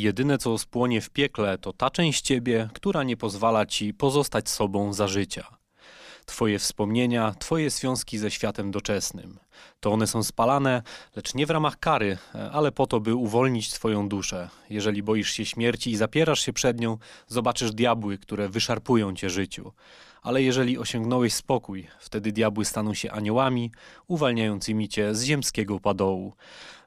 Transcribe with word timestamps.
Jedyne 0.00 0.38
co 0.38 0.58
spłonie 0.58 1.00
w 1.00 1.10
piekle 1.10 1.58
to 1.58 1.72
ta 1.72 1.90
część 1.90 2.20
ciebie, 2.22 2.68
która 2.74 3.02
nie 3.02 3.16
pozwala 3.16 3.66
ci 3.66 3.94
pozostać 3.94 4.48
sobą 4.48 4.92
za 4.92 5.08
życia. 5.08 5.56
Twoje 6.26 6.58
wspomnienia, 6.58 7.34
Twoje 7.38 7.70
związki 7.70 8.18
ze 8.18 8.30
światem 8.30 8.70
doczesnym. 8.70 9.38
To 9.80 9.92
one 9.92 10.06
są 10.06 10.22
spalane, 10.22 10.82
lecz 11.16 11.34
nie 11.34 11.46
w 11.46 11.50
ramach 11.50 11.78
kary, 11.78 12.18
ale 12.52 12.72
po 12.72 12.86
to, 12.86 13.00
by 13.00 13.14
uwolnić 13.14 13.70
Twoją 13.70 14.08
duszę. 14.08 14.48
Jeżeli 14.70 15.02
boisz 15.02 15.32
się 15.32 15.44
śmierci 15.44 15.90
i 15.90 15.96
zapierasz 15.96 16.40
się 16.40 16.52
przed 16.52 16.80
nią, 16.80 16.98
zobaczysz 17.26 17.72
diabły, 17.72 18.18
które 18.18 18.48
wyszarpują 18.48 19.14
Cię 19.14 19.30
życiu. 19.30 19.72
Ale 20.26 20.42
jeżeli 20.42 20.78
osiągnąłeś 20.78 21.34
spokój, 21.34 21.86
wtedy 22.00 22.32
diabły 22.32 22.64
staną 22.64 22.94
się 22.94 23.10
aniołami, 23.10 23.70
uwalniającymi 24.08 24.88
Cię 24.88 25.14
z 25.14 25.22
ziemskiego 25.22 25.80
padołu. 25.80 26.32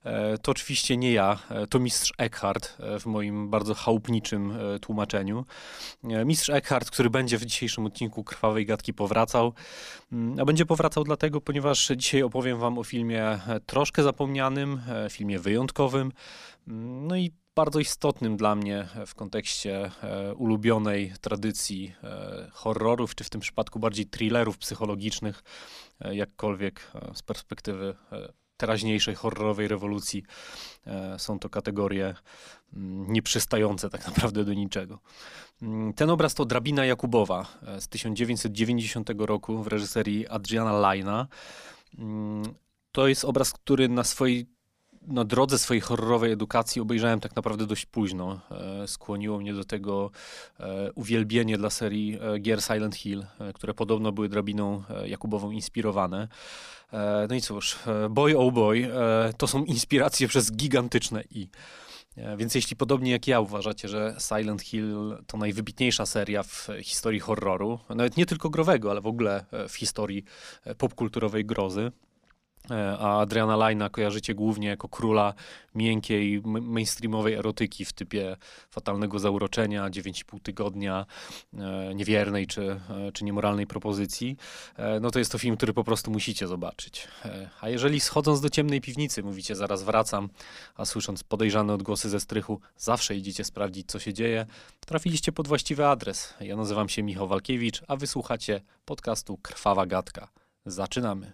E, 0.03 0.37
to 0.37 0.51
oczywiście 0.51 0.97
nie 0.97 1.11
ja, 1.11 1.39
e, 1.49 1.67
to 1.67 1.79
mistrz 1.79 2.13
Eckhart 2.17 2.77
e, 2.79 2.99
w 2.99 3.05
moim 3.05 3.49
bardzo 3.49 3.73
chałupniczym 3.73 4.53
tłumaczeniu. 4.81 5.45
Mistrz 6.03 6.49
Eckhart, 6.49 6.91
który 6.91 7.09
będzie 7.09 7.37
w 7.37 7.45
dzisiejszym 7.45 7.85
odcinku 7.85 8.23
Krwawej 8.23 8.65
Gadki 8.65 8.93
powracał, 8.93 9.53
mm, 10.11 10.39
a 10.39 10.45
będzie 10.45 10.65
powracał 10.65 11.03
dlatego, 11.03 11.41
ponieważ 11.41 11.91
dzisiaj 11.97 12.23
opowiem 12.23 12.59
wam 12.59 12.77
o 12.77 12.83
filmie 12.83 13.39
troszkę 13.65 14.03
zapomnianym, 14.03 14.81
filmie 15.09 15.39
wyjątkowym, 15.39 16.11
mm, 16.67 17.07
no 17.07 17.15
i 17.15 17.31
bardzo 17.59 17.79
istotnym 17.79 18.37
dla 18.37 18.55
mnie 18.55 18.87
w 19.05 19.15
kontekście 19.15 19.91
ulubionej 20.35 21.13
tradycji 21.21 21.95
horrorów, 22.51 23.15
czy 23.15 23.23
w 23.23 23.29
tym 23.29 23.41
przypadku 23.41 23.79
bardziej 23.79 24.05
thrillerów 24.05 24.57
psychologicznych, 24.57 25.43
jakkolwiek 25.99 26.91
z 27.13 27.21
perspektywy 27.21 27.95
teraźniejszej 28.59 29.15
horrorowej 29.15 29.67
rewolucji 29.67 30.23
e, 30.87 31.19
są 31.19 31.39
to 31.39 31.49
kategorie 31.49 32.15
mm, 32.73 33.13
nieprzystające 33.13 33.89
tak 33.89 34.07
naprawdę 34.07 34.45
do 34.45 34.53
niczego. 34.53 34.99
Mm, 35.61 35.93
ten 35.93 36.09
obraz 36.09 36.33
to 36.33 36.45
Drabina 36.45 36.85
Jakubowa 36.85 37.45
e, 37.67 37.81
z 37.81 37.87
1990 37.87 39.09
roku 39.17 39.63
w 39.63 39.67
reżyserii 39.67 40.27
Adriana 40.27 40.73
Lajna. 40.73 41.27
Mm, 41.97 42.43
to 42.91 43.07
jest 43.07 43.25
obraz, 43.25 43.53
który 43.53 43.89
na 43.89 44.03
swojej 44.03 44.45
na 45.07 45.23
drodze 45.23 45.59
swojej 45.59 45.81
horrorowej 45.81 46.31
edukacji 46.31 46.81
obejrzałem 46.81 47.19
tak 47.19 47.35
naprawdę 47.35 47.65
dość 47.65 47.85
późno. 47.85 48.39
E, 48.51 48.87
skłoniło 48.87 49.37
mnie 49.37 49.53
do 49.53 49.63
tego 49.63 50.11
uwielbienie 50.95 51.57
dla 51.57 51.69
serii 51.69 52.19
gier 52.39 52.61
Silent 52.63 52.95
Hill, 52.95 53.25
które 53.53 53.73
podobno 53.73 54.11
były 54.11 54.29
drabiną 54.29 54.83
Jakubową 55.05 55.51
inspirowane. 55.51 56.27
E, 56.93 57.27
no 57.29 57.35
i 57.35 57.41
cóż, 57.41 57.77
e, 57.87 58.09
Boy 58.09 58.37
Oh 58.37 58.51
Boy 58.51 58.91
e, 58.93 59.33
to 59.37 59.47
są 59.47 59.63
inspiracje 59.65 60.27
przez 60.27 60.51
gigantyczne 60.51 61.23
i. 61.31 61.49
Więc 62.37 62.55
jeśli 62.55 62.75
podobnie 62.75 63.11
jak 63.11 63.27
ja 63.27 63.39
uważacie, 63.39 63.87
że 63.87 64.15
Silent 64.19 64.61
Hill 64.61 65.17
to 65.27 65.37
najwybitniejsza 65.37 66.05
seria 66.05 66.43
w 66.43 66.67
historii 66.81 67.19
horroru, 67.19 67.79
nawet 67.89 68.17
nie 68.17 68.25
tylko 68.25 68.49
growego, 68.49 68.91
ale 68.91 69.01
w 69.01 69.07
ogóle 69.07 69.45
w 69.69 69.75
historii 69.75 70.23
popkulturowej 70.77 71.45
grozy, 71.45 71.91
E, 71.91 72.08
a 72.99 73.19
Adriana 73.19 73.55
Lajna 73.55 73.89
kojarzycie 73.89 74.35
głównie 74.35 74.67
jako 74.67 74.89
króla 74.89 75.33
miękkiej, 75.75 76.41
mainstreamowej 76.45 77.33
erotyki 77.33 77.85
w 77.85 77.93
typie 77.93 78.37
fatalnego 78.69 79.19
zauroczenia, 79.19 79.89
9,5 79.89 80.39
tygodnia, 80.39 81.05
e, 81.53 81.95
niewiernej 81.95 82.47
czy, 82.47 82.61
e, 82.61 83.11
czy 83.13 83.25
niemoralnej 83.25 83.67
propozycji, 83.67 84.37
no 85.01 85.11
to 85.11 85.19
jest 85.19 85.31
to 85.31 85.37
film, 85.37 85.57
który 85.57 85.73
po 85.73 85.83
prostu 85.83 86.11
musicie 86.11 86.47
zobaczyć. 86.47 87.07
A 87.61 87.69
jeżeli 87.69 87.99
schodząc 87.99 88.41
do 88.41 88.49
ciemnej 88.49 88.81
piwnicy 88.81 89.23
mówicie 89.23 89.55
zaraz 89.55 89.83
wracam, 89.83 90.29
a 90.75 90.85
słysząc 90.85 91.23
podejrzane 91.23 91.73
odgłosy 91.73 92.09
ze 92.09 92.19
strychu 92.19 92.59
zawsze 92.77 93.15
idziecie 93.15 93.43
sprawdzić 93.43 93.87
co 93.87 93.99
się 93.99 94.13
dzieje, 94.13 94.45
trafiliście 94.85 95.31
pod 95.31 95.47
właściwy 95.47 95.87
adres. 95.87 96.33
Ja 96.41 96.55
nazywam 96.55 96.89
się 96.89 97.03
Michał 97.03 97.27
Walkiewicz, 97.27 97.81
a 97.87 97.95
wysłuchacie 97.95 98.61
podcastu 98.85 99.37
Krwawa 99.37 99.85
Gadka. 99.85 100.27
Zaczynamy. 100.65 101.31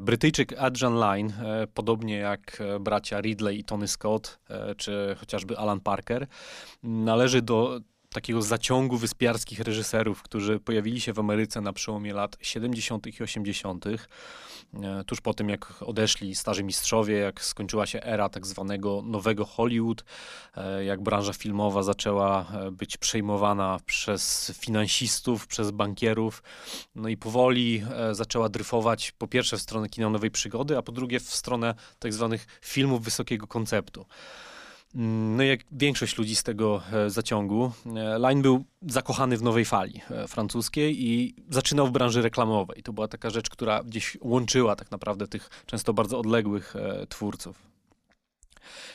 Brytyjczyk 0.00 0.54
Adrian 0.58 0.94
Lyne, 0.94 1.34
e, 1.62 1.66
podobnie 1.66 2.16
jak 2.16 2.60
e, 2.60 2.80
bracia 2.80 3.20
Ridley 3.20 3.58
i 3.58 3.64
Tony 3.64 3.88
Scott, 3.88 4.38
e, 4.50 4.74
czy 4.74 5.16
chociażby 5.18 5.58
Alan 5.58 5.80
Parker, 5.80 6.26
należy 6.82 7.42
do 7.42 7.80
takiego 8.14 8.42
zaciągu 8.42 8.96
wyspiarskich 8.96 9.60
reżyserów, 9.60 10.22
którzy 10.22 10.60
pojawili 10.60 11.00
się 11.00 11.12
w 11.12 11.18
Ameryce 11.18 11.60
na 11.60 11.72
przełomie 11.72 12.14
lat 12.14 12.36
70. 12.40 13.06
i 13.06 13.22
80., 13.22 13.86
e, 13.86 13.98
tuż 15.06 15.20
po 15.20 15.34
tym 15.34 15.48
jak 15.48 15.82
odeszli 15.82 16.34
starzy 16.34 16.64
mistrzowie, 16.64 17.16
jak 17.16 17.44
skończyła 17.44 17.86
się 17.86 18.02
era 18.02 18.28
tak 18.28 18.46
zwanego 18.46 19.02
nowego 19.02 19.44
Hollywood, 19.44 20.04
e, 20.56 20.84
jak 20.84 21.02
branża 21.02 21.32
filmowa 21.32 21.82
zaczęła 21.82 22.46
e, 22.52 22.70
być 22.70 22.96
przejmowana 22.96 23.80
przez 23.86 24.52
finansistów, 24.58 25.46
przez 25.46 25.70
bankierów, 25.70 26.42
no 26.94 27.08
i 27.08 27.16
powoli 27.16 27.82
zaczęła 28.12 28.48
dryfować 28.48 29.12
po 29.12 29.28
pierwsze 29.28 29.56
w 29.56 29.62
stronę 29.62 29.88
kina 29.88 30.10
nowej 30.10 30.30
przygody, 30.30 30.78
a 30.78 30.82
po 30.82 30.92
drugie 30.92 31.20
w 31.20 31.34
stronę 31.34 31.74
tak 31.98 32.12
zwanych 32.12 32.46
filmów 32.62 33.04
wysokiego 33.04 33.46
konceptu. 33.46 34.06
Mm, 34.94 35.36
no 35.36 35.42
jak 35.42 35.60
większość 35.72 36.18
ludzi 36.18 36.36
z 36.36 36.42
tego 36.42 36.82
e, 36.92 37.10
zaciągu, 37.10 37.72
e, 37.96 38.18
Line 38.18 38.42
był 38.42 38.64
zakochany 38.82 39.36
w 39.36 39.42
nowej 39.42 39.64
fali 39.64 40.00
e, 40.10 40.28
francuskiej 40.28 41.06
i 41.06 41.34
zaczynał 41.50 41.86
w 41.86 41.90
branży 41.90 42.22
reklamowej. 42.22 42.82
To 42.82 42.92
była 42.92 43.08
taka 43.08 43.30
rzecz, 43.30 43.50
która 43.50 43.82
gdzieś 43.82 44.16
łączyła 44.20 44.76
tak 44.76 44.90
naprawdę 44.90 45.28
tych 45.28 45.50
często 45.66 45.92
bardzo 45.92 46.18
odległych 46.18 46.74
twórców. 47.08 47.70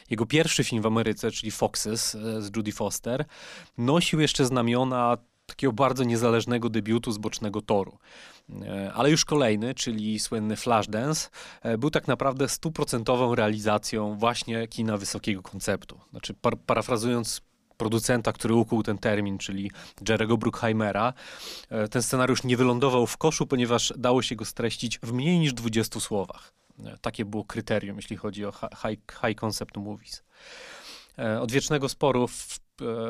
Jego 0.09 0.25
pierwszy 0.25 0.63
film 0.63 0.81
w 0.81 0.85
Ameryce, 0.85 1.31
czyli 1.31 1.51
Foxes 1.51 2.11
z 2.39 2.55
Judy 2.55 2.71
Foster, 2.71 3.25
nosił 3.77 4.19
jeszcze 4.19 4.45
znamiona 4.45 5.17
takiego 5.45 5.73
bardzo 5.73 6.03
niezależnego 6.03 6.69
debiutu 6.69 7.11
z 7.11 7.17
bocznego 7.17 7.61
toru. 7.61 7.97
E, 8.49 8.93
ale 8.93 9.11
już 9.11 9.25
kolejny, 9.25 9.73
czyli 9.73 10.19
słynny 10.19 10.55
Flashdance, 10.55 11.29
e, 11.61 11.77
był 11.77 11.89
tak 11.89 12.07
naprawdę 12.07 12.49
stuprocentową 12.49 13.35
realizacją 13.35 14.15
właśnie 14.17 14.67
kina 14.67 14.97
wysokiego 14.97 15.41
konceptu. 15.41 15.99
Znaczy, 16.11 16.33
par 16.33 16.57
parafrazując 16.57 17.41
producenta, 17.77 18.33
który 18.33 18.53
ukuł 18.53 18.83
ten 18.83 18.97
termin, 18.97 19.37
czyli 19.37 19.71
Jerego 20.09 20.37
Bruckheimera. 20.37 21.13
E, 21.69 21.87
ten 21.87 22.03
scenariusz 22.03 22.43
nie 22.43 22.57
wylądował 22.57 23.07
w 23.07 23.17
koszu, 23.17 23.47
ponieważ 23.47 23.93
dało 23.97 24.21
się 24.21 24.35
go 24.35 24.45
streścić 24.45 24.99
w 24.99 25.13
mniej 25.13 25.39
niż 25.39 25.53
20 25.53 25.99
słowach. 25.99 26.53
Takie 27.01 27.25
było 27.25 27.43
kryterium, 27.43 27.95
jeśli 27.95 28.17
chodzi 28.17 28.45
o 28.45 28.51
high, 28.51 28.99
high 29.21 29.39
concept 29.39 29.77
movies. 29.77 30.23
Od 31.41 31.51
wiecznego 31.51 31.89
sporu 31.89 32.27
w 32.27 32.59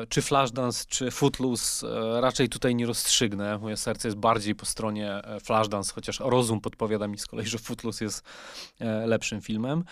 czy 0.08 0.22
Flashdance, 0.22 0.84
czy 0.88 1.10
Footloose 1.10 1.86
e, 1.88 2.20
raczej 2.20 2.48
tutaj 2.48 2.74
nie 2.74 2.86
rozstrzygnę. 2.86 3.58
Moje 3.58 3.76
serce 3.76 4.08
jest 4.08 4.18
bardziej 4.18 4.54
po 4.54 4.66
stronie 4.66 5.10
e, 5.12 5.40
Flashdance, 5.40 5.92
chociaż 5.94 6.20
rozum 6.20 6.60
podpowiada 6.60 7.08
mi 7.08 7.18
z 7.18 7.26
kolei, 7.26 7.46
że 7.46 7.58
Footloose 7.58 8.04
jest 8.04 8.22
lepszym 9.06 9.40
filmem. 9.40 9.84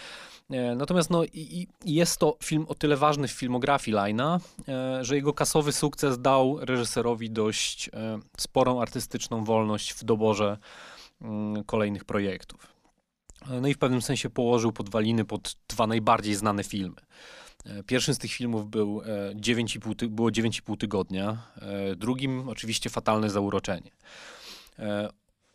Natomiast 0.77 1.11
no, 1.11 1.25
i, 1.25 1.69
i 1.85 1.95
jest 1.95 2.19
to 2.19 2.37
film 2.43 2.67
o 2.69 2.75
tyle 2.75 2.97
ważny 2.97 3.29
w 3.29 3.33
filmografii 3.33 3.97
Lina, 4.05 4.41
że 5.01 5.17
jego 5.17 5.33
kasowy 5.33 5.73
sukces 5.73 6.21
dał 6.21 6.59
reżyserowi 6.61 7.31
dość 7.31 7.91
sporą 8.39 8.81
artystyczną 8.81 9.45
wolność 9.45 9.93
w 9.93 10.05
doborze 10.05 10.59
mm, 11.23 11.65
kolejnych 11.65 12.05
projektów. 12.05 12.75
No 13.61 13.69
i 13.69 13.75
w 13.75 13.79
pewnym 13.79 14.03
sensie 14.03 14.31
położył 14.31 14.73
podwaliny 14.73 15.25
pod 15.25 15.57
dwa 15.69 15.87
najbardziej 15.87 16.35
znane 16.35 16.65
filmy. 16.65 16.97
E, 17.67 17.83
pierwszym 17.83 18.15
z 18.15 18.19
tych 18.19 18.33
filmów 18.33 18.71
był 18.71 19.03
9,5, 19.35 20.05
e, 20.07 20.09
było 20.09 20.31
9,5 20.31 20.77
tygodnia, 20.77 21.37
e, 21.57 21.97
drugim 21.97 22.49
oczywiście 22.49 22.91
Fatalne 22.91 23.31
Zauroczenie. 23.31 23.91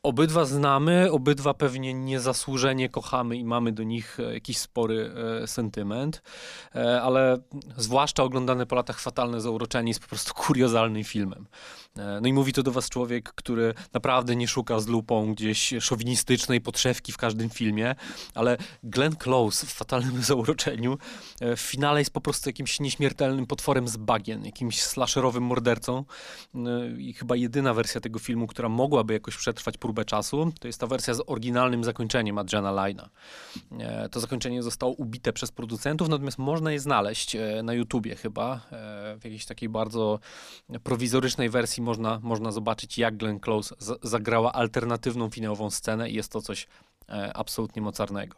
Obydwa 0.03 0.45
znamy, 0.45 1.11
obydwa 1.11 1.53
pewnie 1.53 1.93
niezasłużenie 1.93 2.89
kochamy 2.89 3.37
i 3.37 3.43
mamy 3.43 3.71
do 3.71 3.83
nich 3.83 4.17
jakiś 4.33 4.57
spory 4.57 5.11
sentyment, 5.45 6.21
ale 7.01 7.37
zwłaszcza 7.77 8.23
oglądane 8.23 8.65
po 8.65 8.75
latach 8.75 8.99
Fatalne 8.99 9.41
Zauroczenie 9.41 9.89
jest 9.89 9.99
po 9.99 10.07
prostu 10.07 10.33
kuriozalnym 10.33 11.03
filmem. 11.03 11.47
E, 11.99 12.21
no 12.21 12.27
i 12.27 12.33
mówi 12.33 12.53
to 12.53 12.63
do 12.63 12.71
was 12.71 12.89
człowiek, 12.89 13.33
który 13.33 13.73
naprawdę 13.93 14.35
nie 14.35 14.47
szuka 14.47 14.79
z 14.79 14.87
lupą 14.87 15.33
gdzieś 15.33 15.73
szowinistycznej 15.79 16.61
podszewki 16.61 17.11
w 17.11 17.17
każdym 17.17 17.49
filmie, 17.49 17.95
ale 18.35 18.57
Glenn 18.83 19.15
Close 19.15 19.67
w 19.67 19.69
Fatalnym 19.69 20.23
Zauroczeniu 20.29 20.97
e, 21.39 21.55
w 21.55 21.59
finale 21.61 21.99
jest 21.99 22.11
po 22.11 22.21
prostu 22.21 22.49
jakimś 22.49 22.79
nieśmiertelnym 22.79 23.45
potworem 23.45 23.87
z 23.87 23.97
bagien, 23.97 24.45
jakimś 24.45 24.81
slasherowym 24.81 25.43
mordercą 25.43 26.05
e, 26.55 26.59
i 26.97 27.13
chyba 27.13 27.35
jedyna 27.35 27.73
wersja 27.73 28.01
tego 28.01 28.19
filmu, 28.19 28.47
która 28.47 28.69
mogłaby 28.69 29.13
jakoś 29.13 29.37
przetrwać 29.37 29.77
próbę 29.77 30.05
czasu, 30.05 30.51
to 30.59 30.67
jest 30.67 30.79
ta 30.79 30.87
wersja 30.87 31.13
z 31.13 31.21
oryginalnym 31.27 31.83
zakończeniem 31.83 32.37
Adriana 32.37 32.87
Lina. 32.87 33.09
To 34.11 34.19
zakończenie 34.19 34.63
zostało 34.63 34.93
ubite 34.93 35.33
przez 35.33 35.51
producentów, 35.51 36.09
natomiast 36.09 36.37
można 36.37 36.71
je 36.71 36.79
znaleźć 36.79 37.37
na 37.63 37.73
YouTubie 37.73 38.15
chyba, 38.15 38.61
w 39.19 39.23
jakiejś 39.23 39.45
takiej 39.45 39.69
bardzo 39.69 40.19
prowizorycznej 40.83 41.49
wersji 41.49 41.83
można, 41.89 42.19
można 42.23 42.51
zobaczyć, 42.51 42.97
jak 42.97 43.17
Glenn 43.17 43.39
Close 43.39 43.75
zagrała 44.03 44.53
alternatywną 44.53 45.29
finałową 45.29 45.69
scenę 45.69 46.09
i 46.09 46.13
jest 46.13 46.31
to 46.31 46.41
coś 46.41 46.67
e, 47.09 47.33
absolutnie 47.33 47.81
mocarnego. 47.81 48.35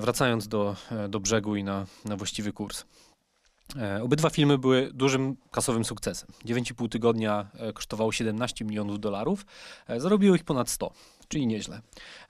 Wracając 0.00 0.48
do, 0.48 0.76
do 1.08 1.20
brzegu 1.20 1.56
i 1.56 1.64
na, 1.64 1.86
na 2.04 2.16
właściwy 2.16 2.52
kurs. 2.52 2.84
Obydwa 4.02 4.30
filmy 4.30 4.58
były 4.58 4.90
dużym 4.94 5.36
kasowym 5.50 5.84
sukcesem. 5.84 6.28
9,5 6.44 6.88
tygodnia 6.88 7.46
kosztowało 7.74 8.12
17 8.12 8.64
milionów 8.64 9.00
dolarów, 9.00 9.46
zarobiło 9.98 10.36
ich 10.36 10.44
ponad 10.44 10.70
100 10.70 10.92
czyli 11.28 11.46
nieźle. 11.46 11.80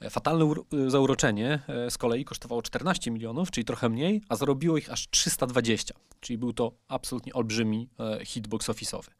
E, 0.00 0.10
fatalne 0.10 0.44
e, 0.44 0.90
zauroczenie 0.90 1.62
e, 1.68 1.90
z 1.90 1.98
kolei 1.98 2.24
kosztowało 2.24 2.62
14 2.62 3.10
milionów, 3.10 3.50
czyli 3.50 3.64
trochę 3.64 3.88
mniej, 3.88 4.22
a 4.28 4.36
zarobiło 4.36 4.78
ich 4.78 4.92
aż 4.92 5.08
320, 5.10 5.94
czyli 6.20 6.38
był 6.38 6.52
to 6.52 6.72
absolutnie 6.88 7.32
olbrzymi 7.32 7.88
hit 8.24 8.48
box 8.48 8.68
office'owy. 8.68 9.10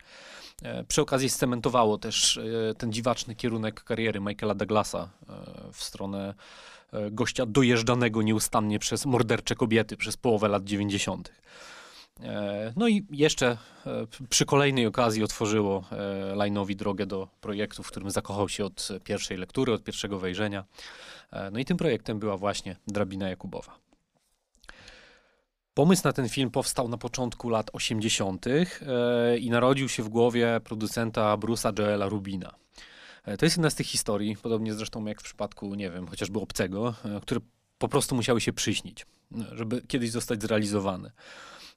Przy 0.89 1.03
okazji 1.03 1.29
scementowało 1.29 1.99
też 1.99 2.41
ten 2.79 2.93
dziwaczny 2.93 3.35
kierunek 3.35 3.85
kariery 3.85 4.21
Michaela 4.21 4.55
Douglasa 4.55 5.09
w 5.73 5.85
stronę 5.85 6.35
gościa 7.11 7.47
dojeżdżanego 7.47 8.23
nieustannie 8.23 8.79
przez 8.79 9.07
mordercze 9.07 9.55
kobiety 9.55 9.97
przez 9.97 10.17
połowę 10.17 10.49
lat 10.49 10.65
90. 10.65 11.33
E, 12.23 12.73
no 12.77 12.89
i 12.89 13.07
jeszcze 13.11 13.57
e, 13.87 14.07
przy 14.31 14.47
kolejnej 14.47 14.87
okazji 14.87 15.23
otworzyło 15.23 15.85
e, 15.93 16.35
Lajnowi 16.35 16.77
drogę 16.77 17.07
do 17.07 17.29
projektu, 17.41 17.83
w 17.83 17.89
którym 17.89 18.11
zakochał 18.11 18.49
się 18.49 18.65
od 18.65 18.89
pierwszej 19.05 19.37
lektury, 19.37 19.73
od 19.73 19.85
pierwszego 19.85 20.19
wejrzenia. 20.19 20.65
No 21.53 21.59
i 21.59 21.65
tym 21.65 21.77
projektem 21.77 22.19
była 22.19 22.37
właśnie 22.37 22.77
Drabina 22.87 23.29
Jakubowa. 23.29 23.79
Pomysł 25.79 26.03
na 26.05 26.13
ten 26.13 26.29
film 26.29 26.51
powstał 26.51 26.89
na 26.89 26.99
początku 26.99 27.49
lat 27.49 27.71
80. 27.73 28.47
i 29.41 29.51
narodził 29.51 29.89
się 29.89 30.03
w 30.03 30.09
głowie 30.09 30.61
producenta 30.65 31.37
Bruce'a 31.37 31.79
Joela 31.79 32.09
Rubina. 32.09 32.55
To 33.39 33.47
jest 33.47 33.57
jedna 33.57 33.71
z 33.71 33.75
tych 33.75 33.87
historii, 33.87 34.37
podobnie 34.43 34.75
zresztą 34.75 35.07
jak 35.07 35.21
w 35.21 35.25
przypadku, 35.25 35.75
nie 35.75 35.91
wiem, 35.91 36.07
chociażby 36.07 36.41
Obcego, 36.41 36.95
które 37.23 37.41
po 37.79 37.89
prostu 37.89 38.15
musiały 38.15 38.41
się 38.41 38.53
przyśnić, 38.53 39.07
żeby 39.53 39.83
kiedyś 39.89 40.11
zostać 40.11 40.43
zrealizowane. 40.43 41.13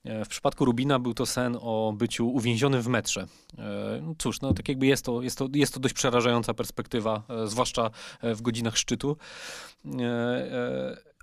E, 0.04 0.26
w 0.26 0.28
przypadku 0.28 0.66
Rubina 0.66 1.00
był 1.00 1.14
to 1.14 1.26
sen 1.26 1.58
o 1.62 1.94
byciu 1.98 2.30
uwięzionym 2.30 2.82
w 2.82 2.88
metrze. 2.88 3.28
E, 3.58 4.00
no 4.02 4.16
cóż, 4.18 4.42
no 4.42 4.54
tak 4.54 4.70
jakby 4.70 4.86
jest 4.86 5.06
to, 5.06 5.22
jest 5.22 5.38
to, 5.38 5.48
jest 5.54 5.74
to 5.74 5.80
dość 5.80 5.94
przerażająca 5.94 6.54
perspektywa, 6.54 7.24
e, 7.30 7.48
zwłaszcza 7.48 7.92
w 8.24 8.42
godzinach 8.42 8.78
szczytu 8.78 9.18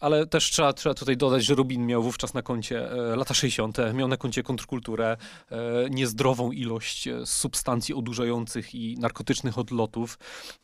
ale 0.00 0.26
też 0.26 0.50
trzeba, 0.50 0.72
trzeba 0.72 0.94
tutaj 0.94 1.16
dodać, 1.16 1.44
że 1.44 1.54
Rubin 1.54 1.86
miał 1.86 2.02
wówczas 2.02 2.34
na 2.34 2.42
koncie 2.42 2.92
e, 2.92 3.16
lata 3.16 3.34
60., 3.34 3.78
miał 3.94 4.08
na 4.08 4.16
koncie 4.16 4.42
kontrkulturę, 4.42 5.16
e, 5.50 5.90
niezdrową 5.90 6.52
ilość 6.52 7.08
e, 7.08 7.26
substancji 7.26 7.94
odurzających 7.94 8.74
i 8.74 8.98
narkotycznych 8.98 9.58
odlotów. 9.58 10.18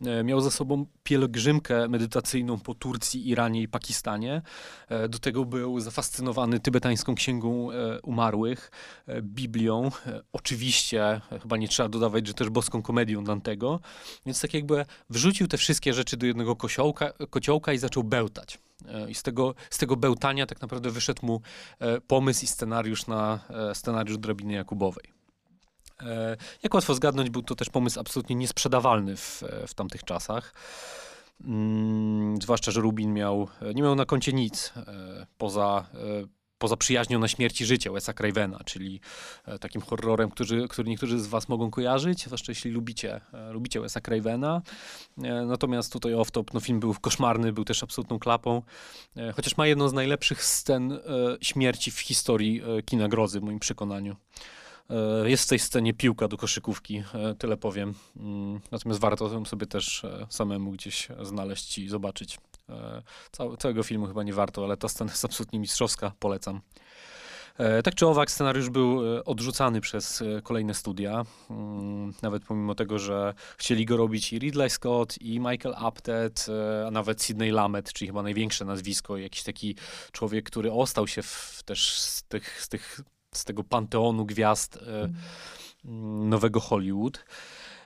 E, 0.06 0.24
miał 0.24 0.40
za 0.40 0.50
sobą 0.50 0.86
pielgrzymkę 1.02 1.88
medytacyjną 1.88 2.60
po 2.60 2.74
Turcji, 2.74 3.28
Iranie 3.28 3.62
i 3.62 3.68
Pakistanie. 3.68 4.42
E, 4.88 5.08
do 5.08 5.18
tego 5.18 5.44
był 5.44 5.80
zafascynowany 5.80 6.60
tybetańską 6.60 7.14
księgą 7.14 7.70
e, 7.70 8.00
umarłych, 8.00 8.70
Biblią. 9.22 9.90
oczywiście, 10.32 11.20
chyba 11.42 11.56
nie 11.56 11.68
trzeba 11.68 11.88
dodawać, 11.88 12.26
że 12.26 12.34
też 12.34 12.50
boską 12.50 12.82
komedią 12.82 13.24
Dantego. 13.24 13.80
Więc 14.26 14.40
tak 14.40 14.54
jakby 14.54 14.86
wrzucił 15.10 15.48
te 15.48 15.58
wszystkie 15.58 15.94
rzeczy 15.94 16.16
do 16.16 16.26
jednego 16.26 16.56
kociołka, 16.56 17.12
kociołka 17.30 17.72
i 17.72 17.78
zaczął 17.78 18.04
bełtać. 18.04 18.58
E, 18.88 19.10
I 19.10 19.14
z 19.14 19.22
tego, 19.22 19.54
z 19.70 19.78
tego 19.78 19.96
bełtania 19.96 20.46
tak 20.46 20.60
naprawdę 20.60 20.90
wyszedł 20.90 21.26
mu 21.26 21.40
e, 21.78 22.00
pomysł 22.00 22.44
i 22.44 22.48
scenariusz 22.48 23.06
na 23.06 23.40
e, 23.50 23.74
scenariusz 23.74 24.18
Drabiny 24.18 24.52
Jakubowej. 24.52 25.14
Jak 26.62 26.74
łatwo 26.74 26.94
zgadnąć, 26.94 27.30
był 27.30 27.42
to 27.42 27.54
też 27.54 27.70
pomysł 27.70 28.00
absolutnie 28.00 28.36
niesprzedawalny 28.36 29.16
w, 29.16 29.42
w 29.66 29.74
tamtych 29.74 30.04
czasach. 30.04 30.54
Mm, 31.44 32.42
zwłaszcza, 32.42 32.70
że 32.70 32.80
Rubin 32.80 33.12
miał, 33.12 33.48
nie 33.74 33.82
miał 33.82 33.94
na 33.94 34.04
koncie 34.04 34.32
nic 34.32 34.72
poza 35.38 35.86
poza 36.58 36.76
przyjaźnią 36.76 37.18
na 37.18 37.28
śmierci 37.28 37.66
życia 37.66 37.90
Wes'a 37.90 38.14
Cravena, 38.14 38.58
czyli 38.64 39.00
e, 39.44 39.58
takim 39.58 39.82
horrorem, 39.82 40.30
który, 40.30 40.68
który 40.68 40.90
niektórzy 40.90 41.20
z 41.20 41.26
was 41.26 41.48
mogą 41.48 41.70
kojarzyć, 41.70 42.24
zwłaszcza 42.24 42.52
jeśli 42.52 42.70
lubicie, 42.70 43.20
e, 43.32 43.52
lubicie 43.52 43.80
Wes'a 43.80 44.00
Cravena. 44.00 44.62
E, 45.22 45.44
natomiast 45.46 45.92
tutaj 45.92 46.12
off-top, 46.12 46.44
no 46.54 46.60
film 46.60 46.80
był 46.80 46.94
koszmarny, 47.00 47.52
był 47.52 47.64
też 47.64 47.82
absolutną 47.82 48.18
klapą, 48.18 48.62
chociaż 49.36 49.56
ma 49.56 49.66
jedną 49.66 49.88
z 49.88 49.92
najlepszych 49.92 50.44
scen 50.44 50.98
śmierci 51.40 51.90
w 51.90 52.00
historii 52.00 52.62
kina 52.84 53.08
grozy, 53.08 53.40
w 53.40 53.42
moim 53.42 53.58
przekonaniu. 53.58 54.16
Jest 55.24 55.44
w 55.44 55.48
tej 55.48 55.58
scenie 55.58 55.94
piłka 55.94 56.28
do 56.28 56.36
koszykówki, 56.36 57.02
tyle 57.38 57.56
powiem. 57.56 57.94
Mm, 58.16 58.60
natomiast 58.70 59.00
warto 59.00 59.44
sobie 59.44 59.66
też 59.66 60.02
samemu 60.28 60.70
gdzieś 60.70 61.08
znaleźć 61.22 61.78
i 61.78 61.88
zobaczyć. 61.88 62.38
E, 62.68 63.02
całego 63.58 63.82
filmu 63.82 64.06
chyba 64.06 64.22
nie 64.22 64.32
warto, 64.32 64.64
ale 64.64 64.76
ta 64.76 64.88
scena 64.88 65.10
jest 65.10 65.24
absolutnie 65.24 65.58
mistrzowska, 65.58 66.12
polecam. 66.18 66.60
E, 67.58 67.82
tak 67.82 67.94
czy 67.94 68.06
owak, 68.06 68.30
scenariusz 68.30 68.70
był 68.70 69.16
e, 69.16 69.24
odrzucany 69.24 69.80
przez 69.80 70.22
kolejne 70.42 70.74
studia, 70.74 71.24
mm, 71.50 72.14
nawet 72.22 72.44
pomimo 72.44 72.74
tego, 72.74 72.98
że 72.98 73.34
chcieli 73.58 73.86
go 73.86 73.96
robić 73.96 74.32
i 74.32 74.38
Ridley 74.38 74.70
Scott, 74.70 75.18
i 75.20 75.40
Michael 75.40 75.74
Apted, 75.78 76.46
a 76.86 76.90
nawet 76.90 77.22
Sidney 77.22 77.50
Lamet, 77.50 77.92
czyli 77.92 78.08
chyba 78.08 78.22
największe 78.22 78.64
nazwisko, 78.64 79.16
jakiś 79.16 79.42
taki 79.42 79.76
człowiek, 80.12 80.44
który 80.44 80.72
ostał 80.72 81.06
się 81.06 81.22
w, 81.22 81.62
też 81.64 82.00
z, 82.00 82.22
tych, 82.22 82.62
z, 82.62 82.68
tych, 82.68 83.00
z 83.34 83.44
tego 83.44 83.64
panteonu 83.64 84.26
gwiazd 84.26 84.78
mm. 84.82 86.28
nowego 86.28 86.60
Hollywood. 86.60 87.24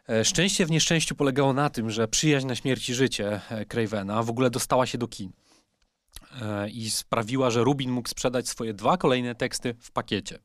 E, 0.09 0.25
szczęście 0.25 0.67
w 0.67 0.71
nieszczęściu 0.71 1.15
polegało 1.15 1.53
na 1.53 1.71
tym, 1.71 1.91
że 1.91 2.09
przyjaźń 2.09 2.47
na 2.47 2.55
śmierć 2.55 2.89
i 2.89 2.95
życie 2.95 3.41
e, 3.51 3.65
Cravena 3.65 4.23
w 4.23 4.31
ogóle 4.31 4.51
dostała 4.51 4.87
się 4.87 4.99
do 4.99 5.09
kin 5.09 5.33
e, 6.43 6.69
i 6.69 6.91
sprawiła, 6.91 7.51
że 7.51 7.65
Rubin 7.65 7.91
mógł 7.91 8.09
sprzedać 8.09 8.49
swoje 8.49 8.75
dwa 8.75 8.97
kolejne 8.97 9.35
teksty 9.35 9.75
w 9.81 9.91
pakiecie. 9.91 10.39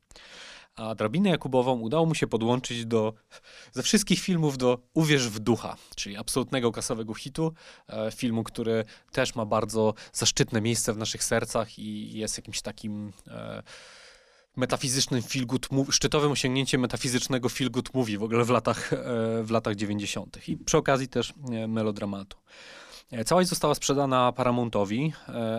A 0.76 0.94
drabinę 0.94 1.30
Jakubową 1.30 1.80
udało 1.80 2.06
mu 2.06 2.14
się 2.14 2.26
podłączyć 2.26 2.86
do 2.86 3.14
ze 3.72 3.82
wszystkich 3.82 4.20
filmów 4.20 4.58
do 4.58 4.78
Uwierz 4.94 5.28
w 5.28 5.38
ducha, 5.38 5.76
czyli 5.96 6.16
absolutnego 6.16 6.72
kasowego 6.72 7.14
hitu, 7.14 7.52
filmu, 8.14 8.44
który 8.44 8.84
też 9.12 9.34
ma 9.34 9.46
bardzo 9.46 9.94
zaszczytne 10.12 10.60
miejsce 10.60 10.92
w 10.92 10.96
naszych 10.96 11.24
sercach 11.24 11.78
i 11.78 12.18
jest 12.18 12.36
jakimś 12.36 12.62
takim 12.62 13.12
metafizycznym 14.56 15.22
good 15.46 15.68
szczytowym 15.90 16.32
osiągnięciem 16.32 16.80
metafizycznego 16.80 17.48
good 17.70 17.94
movie 17.94 18.18
w 18.18 18.22
ogóle 18.22 18.44
w 18.44 18.50
latach, 18.50 18.92
e, 18.92 18.96
w 19.42 19.50
latach 19.50 19.74
90. 19.74 20.48
i 20.48 20.56
przy 20.56 20.76
okazji 20.76 21.08
też 21.08 21.34
e, 21.52 21.68
melodramatu. 21.68 22.38
E, 23.10 23.24
całość 23.24 23.48
została 23.48 23.74
sprzedana 23.74 24.32
Paramountowi, 24.32 25.12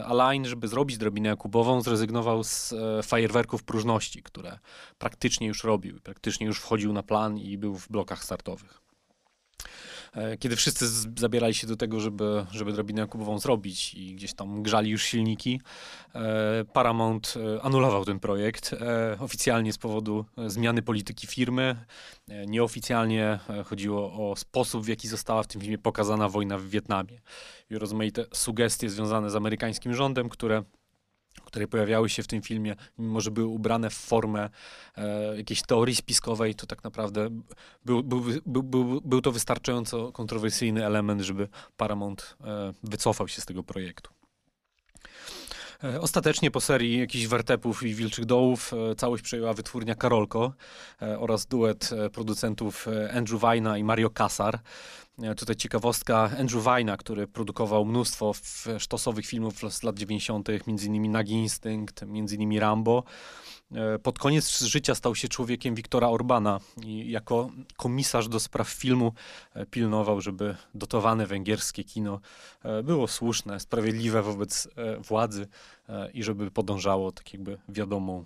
a 0.05 0.13
Line, 0.13 0.45
żeby 0.45 0.67
zrobić 0.67 0.97
drobinę 0.97 1.29
Jakubową, 1.29 1.81
zrezygnował 1.81 2.43
z 2.43 2.73
fajerwerków 3.03 3.63
próżności, 3.63 4.23
które 4.23 4.59
praktycznie 4.97 5.47
już 5.47 5.63
robił, 5.63 5.99
praktycznie 6.03 6.47
już 6.47 6.59
wchodził 6.59 6.93
na 6.93 7.03
plan 7.03 7.37
i 7.37 7.57
był 7.57 7.75
w 7.75 7.87
blokach 7.89 8.23
startowych. 8.23 8.84
E, 10.15 10.37
kiedy 10.37 10.55
wszyscy 10.55 10.87
zabierali 11.17 11.53
się 11.53 11.67
do 11.67 11.75
tego, 11.75 11.99
żeby, 11.99 12.45
żeby 12.51 12.73
drabinę 12.73 13.01
Jakubową 13.01 13.39
zrobić 13.39 13.93
i 13.93 14.15
gdzieś 14.15 14.33
tam 14.33 14.63
grzali 14.63 14.91
już 14.91 15.03
silniki, 15.03 15.61
e, 16.15 16.65
Paramount 16.73 17.33
e, 17.57 17.61
anulował 17.61 18.05
ten 18.05 18.19
projekt 18.19 18.75
oficjalnie 19.19 19.73
z 19.73 19.77
powodu 19.77 20.25
zmiany 20.47 20.81
polityki 20.81 21.27
firmy. 21.27 21.85
Nieoficjalnie 22.47 23.39
chodziło 23.65 24.31
o 24.31 24.35
sposób, 24.35 24.85
w 24.85 24.87
jaki 24.87 25.07
została 25.07 25.43
w 25.43 25.47
tym 25.47 25.61
filmie 25.61 25.77
pokazana 25.77 26.29
wojna 26.29 26.57
w 26.57 26.63
Wietnamie 26.63 27.21
i 27.69 27.77
rozmaite 27.77 28.25
sugestie 28.33 28.89
związane 28.89 29.29
z 29.29 29.35
amerykańskim 29.35 29.93
rządem, 29.93 30.29
które 30.29 30.63
które 31.55 31.67
pojawiały 31.67 32.09
się 32.09 32.23
w 32.23 32.27
tym 32.27 32.41
filmie, 32.41 32.75
mimo 32.97 33.21
że 33.21 33.31
były 33.31 33.47
ubrane 33.47 33.89
w 33.89 33.93
formę 33.93 34.49
e, 34.97 35.37
jakiejś 35.37 35.61
teorii 35.61 35.95
spiskowej, 35.95 36.55
to 36.55 36.65
tak 36.65 36.83
naprawdę 36.83 37.29
był, 37.85 38.03
był, 38.03 38.23
był, 38.45 39.01
był, 39.01 39.21
to 39.21 39.31
wystarczająco 39.31 40.11
kontrowersyjny 40.11 40.85
element, 40.85 41.21
żeby 41.21 41.47
Paramount 41.77 42.37
e, 42.43 42.73
wycofał 42.83 43.27
się 43.27 43.41
z 43.41 43.45
tego 43.45 43.63
projektu. 43.63 44.11
E, 45.83 46.01
ostatecznie 46.01 46.51
po 46.51 46.61
serii 46.61 46.99
jakichś 46.99 47.25
wertepów 47.25 47.83
i 47.83 47.95
wilczych 47.95 48.25
dołów 48.25 48.73
e, 48.73 48.95
całość 48.95 49.23
przejęła 49.23 49.53
wytwórnia 49.53 49.95
Karolko 49.95 50.53
e, 51.01 51.19
oraz 51.19 51.45
duet 51.45 51.89
producentów 52.13 52.87
Andrew 53.13 53.41
Wajna 53.41 53.77
i 53.77 53.83
Mario 53.83 54.09
Casar. 54.09 54.59
Tutaj 55.37 55.55
ciekawostka 55.55 56.29
Andrew 56.39 56.63
Wajna, 56.63 56.97
który 56.97 57.27
produkował 57.27 57.85
mnóstwo 57.85 58.31
sztosowych 58.77 59.25
filmów 59.25 59.53
z 59.69 59.83
lat 59.83 59.95
90., 59.95 60.49
m.in. 60.49 61.11
Nagi 61.11 61.33
Instynkt, 61.33 62.03
m.in. 62.03 62.59
Rambo. 62.59 63.03
E, 63.75 63.99
pod 63.99 64.19
koniec 64.19 64.59
życia 64.61 64.95
stał 64.95 65.15
się 65.15 65.27
człowiekiem 65.27 65.75
Wiktora 65.75 66.09
Orbana 66.09 66.59
i 66.83 67.11
jako 67.11 67.49
komisarz 67.77 68.27
do 68.27 68.39
spraw 68.39 68.69
filmu 68.69 69.13
e, 69.53 69.65
pilnował, 69.65 70.21
żeby 70.21 70.55
dotowane 70.75 71.27
węgierskie 71.27 71.83
kino 71.83 72.19
e, 72.63 72.83
było 72.83 73.07
słuszne, 73.07 73.59
sprawiedliwe 73.59 74.21
wobec 74.21 74.67
władzy 75.07 75.47
i 76.13 76.23
żeby 76.23 76.51
podążało 76.51 77.11
tak 77.11 77.33
jakby 77.33 77.57
wiadomą, 77.69 78.25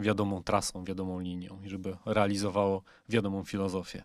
wiadomą 0.00 0.42
trasą, 0.42 0.84
wiadomą 0.84 1.20
linią 1.20 1.58
i 1.64 1.68
żeby 1.68 1.96
realizowało 2.06 2.82
wiadomą 3.08 3.44
filozofię. 3.44 4.04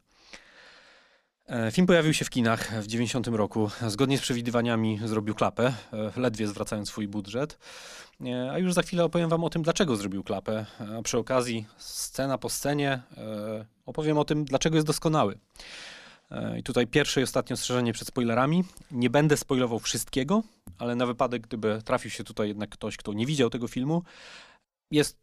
E, 1.48 1.72
film 1.72 1.88
pojawił 1.88 2.14
się 2.14 2.26
w 2.26 2.30
kinach 2.30 2.82
w 2.82 2.88
90 2.88 3.28
roku. 3.28 3.70
Zgodnie 3.88 4.18
z 4.18 4.22
przewidywaniami 4.22 5.00
zrobił 5.06 5.36
klapę, 5.36 5.74
e, 5.94 6.12
ledwie 6.22 6.48
zwracając 6.48 6.90
swój 6.90 7.08
budżet. 7.08 7.58
E, 8.26 8.52
a 8.52 8.58
już 8.58 8.74
za 8.74 8.82
chwilę 8.82 9.04
opowiem 9.04 9.30
wam 9.30 9.44
o 9.44 9.50
tym, 9.50 9.64
dlaczego 9.64 9.96
zrobił 9.96 10.24
klapę. 10.24 10.66
A 10.98 11.02
przy 11.02 11.18
okazji, 11.18 11.66
scena 11.78 12.38
po 12.38 12.50
scenie, 12.50 13.02
opowiem 13.86 14.18
o 14.18 14.26
tym, 14.26 14.46
dlaczego 14.46 14.76
jest 14.76 14.88
doskonały. 14.88 15.40
I 16.60 16.64
tutaj 16.64 16.88
pierwsze 16.88 17.22
i 17.22 17.24
ostatnie 17.24 17.54
ostrzeżenie 17.54 17.94
przed 17.94 18.08
spoilerami. 18.08 18.64
Nie 18.92 19.10
będę 19.10 19.38
spoilował 19.38 19.80
wszystkiego, 19.80 20.44
ale 20.78 20.96
na 20.96 21.06
wypadek, 21.06 21.42
gdyby 21.42 21.82
trafił 21.86 22.12
się 22.12 22.24
tutaj 22.24 22.48
jednak 22.48 22.70
ktoś, 22.70 22.98
kto 22.98 23.14
nie 23.14 23.26
widział 23.26 23.50
tego 23.50 23.68
filmu, 23.68 24.04
jest 24.92 25.18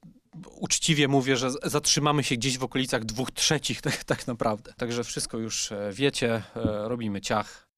uczciwie 0.51 1.09
mówię, 1.09 1.37
że 1.37 1.51
zatrzymamy 1.65 2.25
się 2.25 2.37
gdzieś 2.37 2.59
w 2.59 2.65
okolicach 2.65 3.05
dwóch 3.05 3.31
trzecich 3.31 3.83
tak, 3.87 4.05
tak 4.05 4.27
naprawdę. 4.27 4.73
Także 4.77 5.05
wszystko 5.05 5.39
już 5.39 5.73
e, 5.73 5.91
wiecie, 5.93 6.35
e, 6.35 6.43
robimy 6.89 7.21
ciach. 7.21 7.69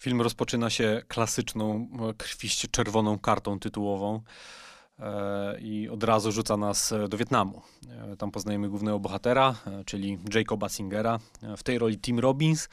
Film 0.00 0.22
rozpoczyna 0.22 0.70
się 0.70 1.02
klasyczną, 1.08 1.88
e, 2.10 2.14
krwiście 2.14 2.68
czerwoną 2.68 3.18
kartą 3.18 3.58
tytułową. 3.58 4.22
E, 5.00 5.60
i 5.60 5.88
od 5.88 6.04
razu 6.04 6.32
rzuca 6.32 6.56
nas 6.56 6.92
e, 6.92 7.08
do 7.08 7.16
Wietnamu. 7.16 7.62
E, 8.12 8.16
tam 8.16 8.30
poznajemy 8.30 8.68
głównego 8.68 8.98
bohatera, 8.98 9.54
czyli 9.86 10.18
Jacoba 10.34 10.68
Singera. 10.68 11.18
W 11.56 11.62
tej 11.62 11.78
roli 11.78 11.98
Tim 11.98 12.18
Robbins. 12.18 12.68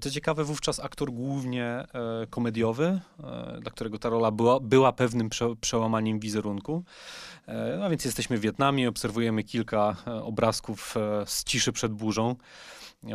Co 0.00 0.10
ciekawe, 0.10 0.44
wówczas 0.44 0.80
aktor 0.80 1.12
głównie 1.12 1.84
komediowy, 2.30 3.00
dla 3.60 3.70
którego 3.70 3.98
ta 3.98 4.08
rola 4.08 4.30
była, 4.30 4.60
była 4.60 4.92
pewnym 4.92 5.28
prze, 5.28 5.56
przełamaniem 5.60 6.20
wizerunku. 6.20 6.84
No 7.80 7.90
więc 7.90 8.04
jesteśmy 8.04 8.38
w 8.38 8.40
Wietnamie, 8.40 8.88
obserwujemy 8.88 9.44
kilka 9.44 9.96
obrazków 10.22 10.94
z 11.26 11.44
ciszy 11.44 11.72
przed 11.72 11.92
burzą. 11.92 12.36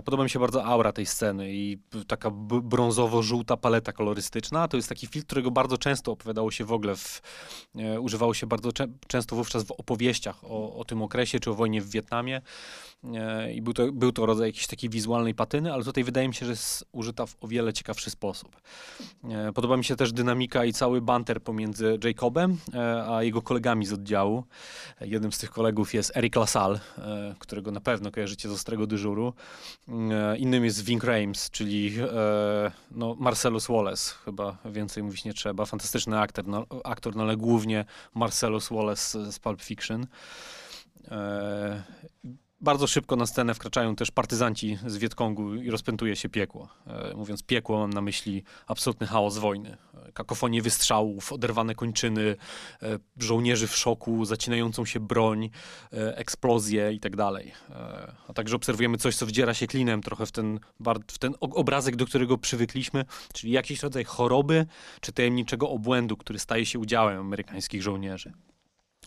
Podoba 0.05 0.24
mi 0.24 0.29
się 0.29 0.39
bardzo 0.39 0.65
aura 0.65 0.91
tej 0.91 1.05
sceny 1.05 1.53
i 1.53 1.77
taka 2.08 2.31
brązowo-żółta 2.62 3.58
paleta 3.58 3.91
kolorystyczna. 3.91 4.67
To 4.67 4.77
jest 4.77 4.89
taki 4.89 5.08
film, 5.08 5.25
którego 5.25 5.51
bardzo 5.51 5.77
często 5.77 6.12
opowiadało 6.12 6.51
się 6.51 6.65
w 6.65 6.72
ogóle, 6.72 6.96
w, 6.96 7.22
e, 7.75 8.00
używało 8.00 8.34
się 8.34 8.48
bardzo 8.48 8.72
cze 8.72 8.88
często 9.08 9.36
wówczas 9.36 9.63
w 9.63 9.72
opowieściach 9.72 10.43
o, 10.43 10.75
o 10.75 10.86
tym 10.86 11.01
okresie 11.01 11.39
czy 11.39 11.51
o 11.51 11.53
wojnie 11.53 11.81
w 11.81 11.89
Wietnamie. 11.89 12.41
E, 13.03 13.53
I 13.53 13.62
był 13.62 13.74
to, 13.74 13.91
był 13.91 14.12
to 14.12 14.25
rodzaj 14.25 14.48
jakiejś 14.48 14.67
takiej 14.67 14.89
wizualnej 14.89 15.36
patyny, 15.36 15.74
ale 15.74 15.84
tutaj 15.84 16.03
wydaje 16.03 16.27
mi 16.27 16.34
się, 16.34 16.46
że 16.46 16.51
jest 16.51 16.86
użyta 16.91 17.25
w 17.25 17.36
o 17.41 17.48
wiele 17.48 17.74
ciekawszy 17.74 18.10
sposób. 18.10 18.62
E, 19.24 19.53
podoba 19.53 19.77
mi 19.77 19.84
się 19.84 19.96
też 19.96 20.13
dynamika 20.13 20.65
i 20.65 20.74
cały 20.74 21.01
banter 21.01 21.41
pomiędzy 21.41 22.00
Jacobem 22.03 22.58
e, 22.74 23.05
a 23.15 23.24
jego 23.24 23.41
kolegami 23.41 23.86
z 23.86 23.93
oddziału. 23.93 24.43
Jednym 25.01 25.31
z 25.31 25.38
tych 25.38 25.51
kolegów 25.51 25.93
jest 25.93 26.17
Eric 26.17 26.36
LaSalle, 26.36 26.79
e, 26.98 27.36
którego 27.39 27.72
na 27.72 27.81
pewno 27.81 28.12
kojarzycie 28.12 28.50
z 28.50 28.51
Ostrego 28.51 28.88
Dyżuru. 28.88 29.34
E, 30.12 30.38
innym 30.38 30.65
jest 30.65 30.84
Vink 30.84 31.03
Rames, 31.03 31.50
czyli 31.50 31.96
e, 32.01 32.72
no, 32.91 33.15
Marcellus 33.19 33.67
Wallace, 33.67 34.13
chyba 34.25 34.58
więcej 34.65 35.03
mówić 35.03 35.25
nie 35.25 35.34
trzeba. 35.34 35.65
Fantastyczny 35.65 36.19
aktor, 36.19 36.48
no, 36.48 36.65
aktor 36.84 37.15
no, 37.15 37.24
ale 37.24 37.38
głównie 37.38 37.86
Marcellus 38.15 38.69
Wallace 38.69 39.31
z 39.31 39.39
Pulp 39.39 39.62
Fiction. 39.62 40.08
Bardzo 42.62 42.88
szybko 42.88 43.16
na 43.16 43.25
scenę 43.25 43.54
wkraczają 43.54 43.96
też 43.96 44.12
partyzanci 44.12 44.78
z 44.86 44.98
Wietkongu 44.98 45.56
i 45.56 45.70
rozpętuje 45.70 46.16
się 46.16 46.30
piekło. 46.30 46.70
E, 46.88 47.13
mówiąc 47.16 47.44
piekło, 47.44 47.80
mam 47.80 47.89
na 47.89 48.01
myśli 48.01 48.44
absolutny 48.68 49.08
chaos 49.08 49.38
wojny. 49.38 49.78
E, 50.08 50.12
kakofonię 50.12 50.62
wystrzałów, 50.62 51.34
oderwane 51.34 51.75
kończyny, 51.75 52.36
e, 52.84 53.00
żołnierzy 53.18 53.68
w 53.68 53.78
szoku, 53.78 54.25
zacinającą 54.25 54.86
się 54.86 55.00
broń, 55.00 55.50
eksplozje 55.92 56.94
i 56.94 57.00
tak. 57.00 57.13
A 58.28 58.34
także 58.34 58.56
obserwujemy 58.56 58.98
coś, 58.98 59.16
co 59.16 59.25
wdziera 59.25 59.54
się 59.54 59.68
klinem 59.68 60.01
trochę 60.01 60.25
w 60.25 60.32
ten, 60.32 60.60
w 61.08 61.18
ten 61.18 61.34
obrazek, 61.39 61.96
do 61.96 62.06
którego 62.06 62.38
przywykliśmy, 62.38 63.06
czyli 63.34 63.54
jakiś 63.54 63.84
rodzaj 63.84 64.04
choroby 64.04 64.66
czy 65.01 65.12
tajemniczego 65.12 65.70
obłędu, 65.70 66.18
który 66.18 66.39
staje 66.39 66.66
się 66.66 66.80
udziałem 66.80 67.20
amerykańskich 67.20 67.84
żołnierzy. 67.84 68.34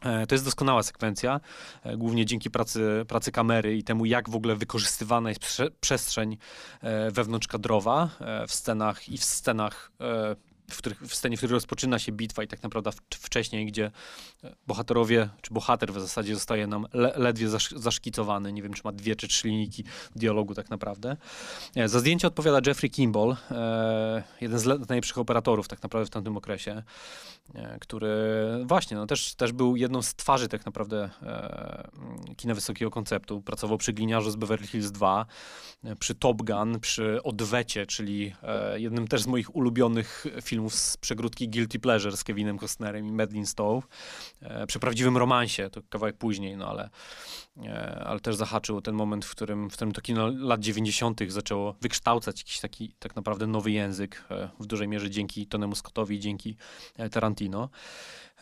E, 0.05 0.27
to 0.27 0.35
jest 0.35 0.45
doskonała 0.45 0.83
sekwencja, 0.83 1.41
e, 1.85 1.97
głównie 1.97 2.27
dzięki 2.27 2.51
pracy, 2.51 3.05
pracy 3.09 3.33
kamery 3.33 3.77
i 3.77 3.85
temu, 3.85 4.05
jak 4.05 4.31
w 4.31 4.37
ogóle 4.37 4.57
wykorzystywana 4.57 5.29
jest 5.29 5.41
prze, 5.41 5.71
przestrzeń 5.71 6.37
e, 6.81 7.11
wewnątrzkadrowa 7.11 8.09
w 8.49 8.55
scenach 8.55 9.09
i 9.09 9.19
w 9.19 9.25
scenach 9.25 9.91
w, 10.75 10.79
których, 10.79 11.01
w 11.01 11.15
scenie, 11.15 11.37
w 11.37 11.41
której 11.41 11.55
rozpoczyna 11.55 11.99
się 11.99 12.13
bitwa 12.13 12.43
i 12.43 12.49
tak 12.49 12.63
naprawdę 12.63 12.91
wcześniej, 13.15 13.67
gdzie 13.67 13.91
e, 14.45 14.55
bohaterowie, 14.67 15.29
czy 15.43 15.55
bohater 15.55 15.93
w 15.93 16.01
zasadzie 16.01 16.35
zostaje 16.35 16.67
nam 16.67 16.87
le, 16.93 17.13
ledwie 17.17 17.49
zasz, 17.49 17.71
zaszkicowany, 17.71 18.53
nie 18.53 18.63
wiem, 18.63 18.73
czy 18.73 18.83
ma 18.85 18.93
dwie 18.93 19.17
czy 19.17 19.29
trzy 19.29 19.49
linijki 19.49 19.85
dialogu 20.17 20.55
tak 20.55 20.71
naprawdę. 20.71 21.17
E, 21.77 21.89
za 21.89 22.01
zdjęcie 22.01 22.27
odpowiada 22.27 22.61
Jeffrey 22.67 22.91
Kimball, 22.91 23.37
e, 23.51 24.23
jeden 24.41 24.59
z 24.59 24.67
najlepszych 24.67 25.19
operatorów 25.19 25.69
tak 25.69 25.83
naprawdę 25.83 26.07
w 26.07 26.11
tamtym 26.11 26.37
okresie, 26.37 26.83
który 27.81 28.09
właśnie, 28.65 28.97
no 28.97 29.07
też, 29.07 29.35
też 29.35 29.53
był 29.53 29.77
jedną 29.77 30.03
z 30.03 30.15
twarzy 30.15 30.49
tak 30.49 30.67
naprawdę 30.67 31.11
kina 32.37 32.55
wysokiego 32.55 32.91
konceptu. 32.91 33.41
Pracował 33.41 33.79
przy 33.79 33.93
Gliniarzu 33.93 34.31
z 34.31 34.37
Beverly 34.37 34.67
Hills 34.67 34.91
2, 34.91 35.27
e, 35.85 35.97
przy 35.97 36.15
Top 36.15 36.43
Gun, 36.43 36.81
przy 36.81 37.23
Odwecie, 37.23 37.87
czyli 37.87 38.35
jednym 38.75 39.09
też 39.09 39.23
z 39.23 39.27
moich 39.27 39.57
ulubionych 39.57 40.25
filmów 40.43 40.62
z 40.71 40.97
przegródki 40.97 41.49
Guilty 41.49 41.79
Pleasure 41.79 42.17
z 42.17 42.25
Kevinem 42.25 42.59
Costnerem 42.59 43.07
i 43.07 43.13
Madeline 43.13 43.47
Stowe. 43.47 43.87
E, 44.41 44.67
przy 44.67 44.79
prawdziwym 44.79 45.17
romansie, 45.17 45.71
to 45.71 45.81
kawałek 45.89 46.17
później, 46.17 46.57
no 46.57 46.69
ale, 46.69 46.91
e, 47.65 48.05
ale 48.07 48.21
też 48.21 48.37
zahaczył 48.37 48.81
ten 48.81 48.95
moment, 48.95 49.25
w 49.25 49.31
którym, 49.31 49.71
w 49.71 49.73
którym 49.73 49.93
to 49.93 50.01
kino 50.01 50.29
lat 50.29 50.61
90. 50.61 51.21
zaczęło 51.29 51.75
wykształcać 51.81 52.41
jakiś 52.41 52.61
taki 52.61 52.95
tak 52.99 53.17
naprawdę 53.17 53.47
nowy 53.47 53.71
język, 53.71 54.25
e, 54.31 54.49
w 54.61 54.67
dużej 54.67 54.89
mierze 54.89 55.11
dzięki 55.11 55.47
Tonemu 55.47 55.75
Scottowi, 55.75 56.21
dzięki 56.21 56.57
Tarantino. 57.11 57.69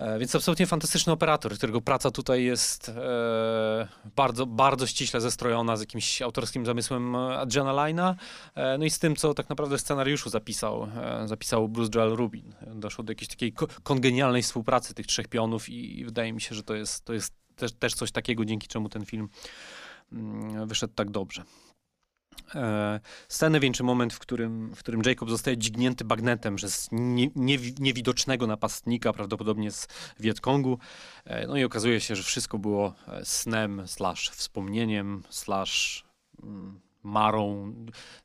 E, 0.00 0.18
więc 0.18 0.34
absolutnie 0.34 0.66
fantastyczny 0.66 1.12
operator, 1.12 1.54
którego 1.54 1.80
praca 1.80 2.10
tutaj 2.10 2.44
jest 2.44 2.88
e, 2.88 3.88
bardzo, 4.16 4.46
bardzo 4.46 4.86
ściśle 4.86 5.20
zestrojona 5.20 5.76
z 5.76 5.80
jakimś 5.80 6.22
autorskim 6.22 6.66
zamysłem 6.66 7.16
Adriana 7.16 7.72
Line'a, 7.72 8.14
e, 8.54 8.78
no 8.78 8.84
i 8.84 8.90
z 8.90 8.98
tym, 8.98 9.16
co 9.16 9.34
tak 9.34 9.48
naprawdę 9.48 9.78
w 9.78 9.80
scenariuszu 9.80 10.30
zapisał, 10.30 10.88
zapisał 11.24 11.68
Bruce 11.68 11.98
Joel 11.98 12.16
Rubin. 12.16 12.54
Doszło 12.74 13.04
do 13.04 13.10
jakiejś 13.10 13.28
takiej 13.28 13.52
kongenialnej 13.82 14.42
współpracy 14.42 14.94
tych 14.94 15.06
trzech 15.06 15.28
pionów 15.28 15.68
i, 15.68 16.00
i 16.00 16.04
wydaje 16.04 16.32
mi 16.32 16.40
się, 16.40 16.54
że 16.54 16.62
to 16.62 16.74
jest, 16.74 17.04
to 17.04 17.12
jest 17.12 17.34
też, 17.56 17.72
też 17.72 17.94
coś 17.94 18.12
takiego, 18.12 18.44
dzięki 18.44 18.68
czemu 18.68 18.88
ten 18.88 19.04
film 19.04 19.28
mm, 20.12 20.68
wyszedł 20.68 20.94
tak 20.94 21.10
dobrze. 21.10 21.42
E, 22.54 23.00
scenę 23.28 23.60
wieńczy 23.60 23.82
moment, 23.82 24.14
w 24.14 24.18
którym, 24.18 24.74
w 24.74 24.78
którym 24.78 25.02
Jacob 25.06 25.30
zostaje 25.30 25.58
dźgnięty 25.58 26.04
bagnetem 26.04 26.56
przez 26.56 26.88
nie, 26.92 27.28
nie, 27.36 27.58
niewidocznego 27.78 28.46
napastnika, 28.46 29.12
prawdopodobnie 29.12 29.70
z 29.70 29.88
Wietkongu. 30.20 30.78
E, 31.24 31.46
no 31.46 31.56
i 31.56 31.64
okazuje 31.64 32.00
się, 32.00 32.16
że 32.16 32.22
wszystko 32.22 32.58
było 32.58 32.94
e, 33.08 33.24
snem, 33.24 33.82
slash 33.86 34.30
wspomnieniem, 34.30 35.22
slash 35.30 36.04
mm, 36.42 36.80
marą 37.02 37.74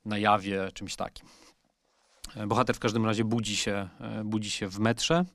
na 0.06 0.18
jawie, 0.18 0.70
czymś 0.74 0.96
takim. 0.96 1.28
Bohater 2.48 2.76
w 2.76 2.80
każdym 2.80 3.06
razie 3.06 3.24
budzi 3.24 3.58
się, 3.58 3.90
budzi 4.24 4.52
się 4.52 4.68
w 4.68 4.80
metrze. 4.80 5.26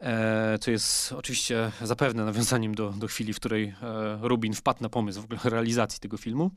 E, 0.00 0.58
co 0.58 0.70
jest 0.70 1.12
oczywiście 1.12 1.70
zapewne 1.82 2.24
nawiązaniem 2.24 2.74
do, 2.74 2.90
do 2.90 3.06
chwili, 3.06 3.32
w 3.32 3.36
której 3.36 3.64
e, 3.64 3.74
Rubin 4.22 4.54
wpadł 4.54 4.82
na 4.82 4.88
pomysł 4.88 5.20
w 5.20 5.24
ogóle 5.24 5.40
realizacji 5.44 6.00
tego 6.00 6.16
filmu, 6.16 6.50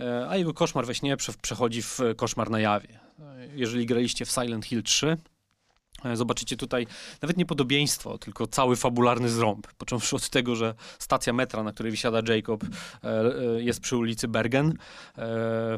e, 0.00 0.28
a 0.28 0.36
jego 0.36 0.54
koszmar 0.54 0.86
we 0.86 0.94
śnie 0.94 1.16
przechodzi 1.42 1.82
w 1.82 1.98
koszmar 2.16 2.50
na 2.50 2.60
jawie. 2.60 3.00
Jeżeli 3.54 3.86
graliście 3.86 4.24
w 4.24 4.30
Silent 4.30 4.66
Hill 4.66 4.82
3, 4.82 5.16
Zobaczycie 6.14 6.56
tutaj 6.56 6.86
nawet 7.22 7.36
nie 7.36 7.46
podobieństwo, 7.46 8.18
tylko 8.18 8.46
cały 8.46 8.76
fabularny 8.76 9.28
zrąb. 9.28 9.66
Począwszy 9.78 10.16
od 10.16 10.30
tego, 10.30 10.56
że 10.56 10.74
stacja 10.98 11.32
metra, 11.32 11.62
na 11.62 11.72
której 11.72 11.90
wysiada 11.90 12.34
Jacob, 12.34 12.64
jest 13.58 13.80
przy 13.80 13.96
ulicy 13.96 14.28
Bergen. 14.28 14.74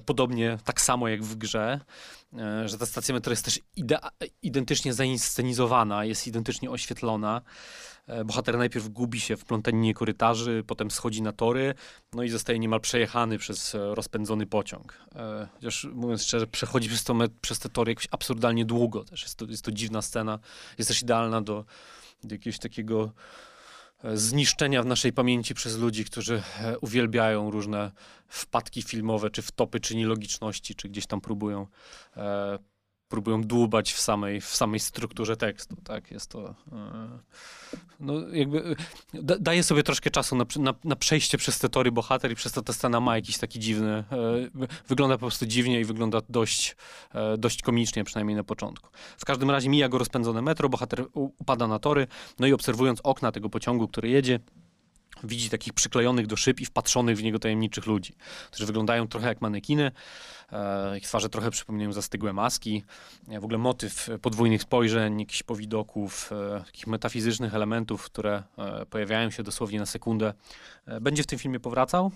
Podobnie 0.07 0.59
tak 0.65 0.81
samo 0.81 1.09
jak 1.09 1.23
w 1.23 1.37
grze. 1.37 1.81
E, 2.39 2.69
że 2.69 2.79
ta 2.79 2.87
stacja 2.87 3.15
metro 3.15 3.33
jest 3.33 3.45
też 3.45 3.61
identycznie 4.43 4.95
zainscenizowana, 4.95 6.05
jest 6.05 6.27
identycznie 6.27 6.71
oświetlona. 6.71 7.43
E, 8.07 8.25
bohater 8.25 8.59
najpierw 8.59 8.89
gubi 8.89 9.21
się 9.21 9.37
w 9.37 9.45
plątaninie 9.45 9.95
korytarzy, 9.95 10.65
potem 10.67 10.91
schodzi 10.91 11.23
na 11.23 11.33
tory, 11.33 11.75
no 12.13 12.23
i 12.23 12.29
zostaje 12.29 12.59
niemal 12.59 12.81
przejechany 12.81 13.39
przez 13.39 13.75
e, 13.75 13.95
rozpędzony 13.95 14.47
pociąg. 14.47 14.99
Chociaż 15.55 15.89
mówiąc 15.93 16.23
szczerze, 16.23 16.47
przechodzi 16.47 16.89
przez, 16.89 17.05
to, 17.05 17.15
przez 17.41 17.59
te 17.59 17.69
tory 17.69 17.93
jakoś 17.93 18.09
absurdalnie 18.11 18.65
długo 18.65 19.05
też. 19.05 19.23
Jest 19.23 19.37
to, 19.37 19.45
jest 19.45 19.65
to 19.65 19.73
dziwna 19.73 20.03
scena. 20.03 20.39
Jest 20.79 20.89
też 20.89 21.03
idealna 21.03 21.41
do, 21.41 21.65
do 22.25 22.35
jakiegoś 22.35 22.59
takiego 22.59 23.13
zniszczenia 24.15 24.83
w 24.83 24.87
naszej 24.87 25.13
pamięci 25.13 25.55
przez 25.55 25.79
ludzi, 25.79 26.05
którzy 26.05 26.43
e, 26.61 26.79
uwielbiają 26.79 27.51
różne 27.51 27.93
wpadki 28.29 28.83
filmowe, 28.83 29.31
czy 29.31 29.43
wtopy, 29.43 29.81
czy 29.81 29.97
nielogiczności, 29.97 30.75
czy 30.75 30.89
gdzieś 30.89 31.07
tam 31.07 31.21
próbują 31.21 31.67
e, 32.17 32.59
próbują 33.09 33.43
dłubać 33.43 33.93
w 33.93 34.01
samej, 34.01 34.41
w 34.41 34.47
samej 34.47 34.81
strukturze 34.81 35.37
tekstu, 35.37 35.77
tak, 35.85 36.11
jest 36.11 36.31
to, 36.31 36.55
e, 36.73 37.19
no 38.01 38.29
jakby, 38.29 38.77
da, 39.15 39.39
daje 39.39 39.63
sobie 39.63 39.83
troszkę 39.83 40.11
czasu 40.11 40.37
na, 40.37 40.45
na, 40.57 40.75
na, 40.85 40.97
przejście 40.97 41.39
przez 41.39 41.59
te 41.59 41.69
tory 41.69 41.93
bohater 41.93 42.33
i 42.33 42.35
przez 42.35 42.53
to 42.53 42.63
ta 42.63 42.73
scena 42.73 43.01
ma 43.01 43.17
jakiś 43.17 43.39
taki 43.39 43.61
dziwny, 43.61 43.91
e, 43.91 44.05
wygląda 44.89 45.15
po 45.15 45.21
prostu 45.21 45.47
dziwnie 45.47 45.81
i 45.81 45.85
wygląda 45.85 46.21
dość, 46.29 46.77
e, 47.15 47.39
dość 47.39 47.63
komicznie, 47.63 48.05
przynajmniej 48.05 48.37
na 48.37 48.45
początku. 48.45 48.91
W 49.19 49.25
każdym 49.25 49.51
razie 49.51 49.69
mija 49.69 49.89
go 49.89 49.99
rozpędzone 49.99 50.43
metro, 50.43 50.69
bohater 50.69 51.07
upada 51.15 51.67
na 51.67 51.79
tory, 51.79 52.07
no 52.39 52.47
i 52.47 52.53
obserwując 52.53 53.01
okna 53.03 53.33
tego 53.33 53.49
pociągu, 53.49 53.89
który 53.89 54.09
jedzie, 54.09 54.41
widzi 55.25 55.51
takich 55.51 55.73
przyklejonych 55.73 56.27
do 56.27 56.37
szyb 56.37 56.61
i 56.61 56.67
wpatrzonych 56.67 57.17
w 57.17 57.23
niego 57.23 57.39
tajemniczych 57.39 57.87
ludzi, 57.87 58.15
którzy 58.51 58.67
wyglądają 58.67 59.09
trochę 59.09 59.29
jak 59.29 59.41
manekiny. 59.41 59.93
E, 60.53 60.99
ich 60.99 61.05
twarze 61.05 61.29
trochę 61.29 61.51
przypominają 61.51 61.93
zastygłe 61.93 62.33
maski. 62.33 62.85
E, 63.29 63.41
w 63.41 63.45
ogóle 63.45 63.59
motyw 63.59 64.09
podwójnych 64.23 64.63
spojrzeń, 64.63 65.21
jakichś 65.21 65.43
powidoków, 65.43 66.31
e, 66.33 66.65
takich 66.65 66.87
metafizycznych 66.87 67.55
elementów, 67.55 68.05
które 68.05 68.43
pojawiają 68.91 69.31
się 69.31 69.43
dosłownie 69.43 69.79
na 69.79 69.87
sekundę, 69.87 70.35
będzie 71.01 71.23
w 71.23 71.27
tym 71.27 71.39
filmie 71.39 71.61
powracał. 71.61 72.11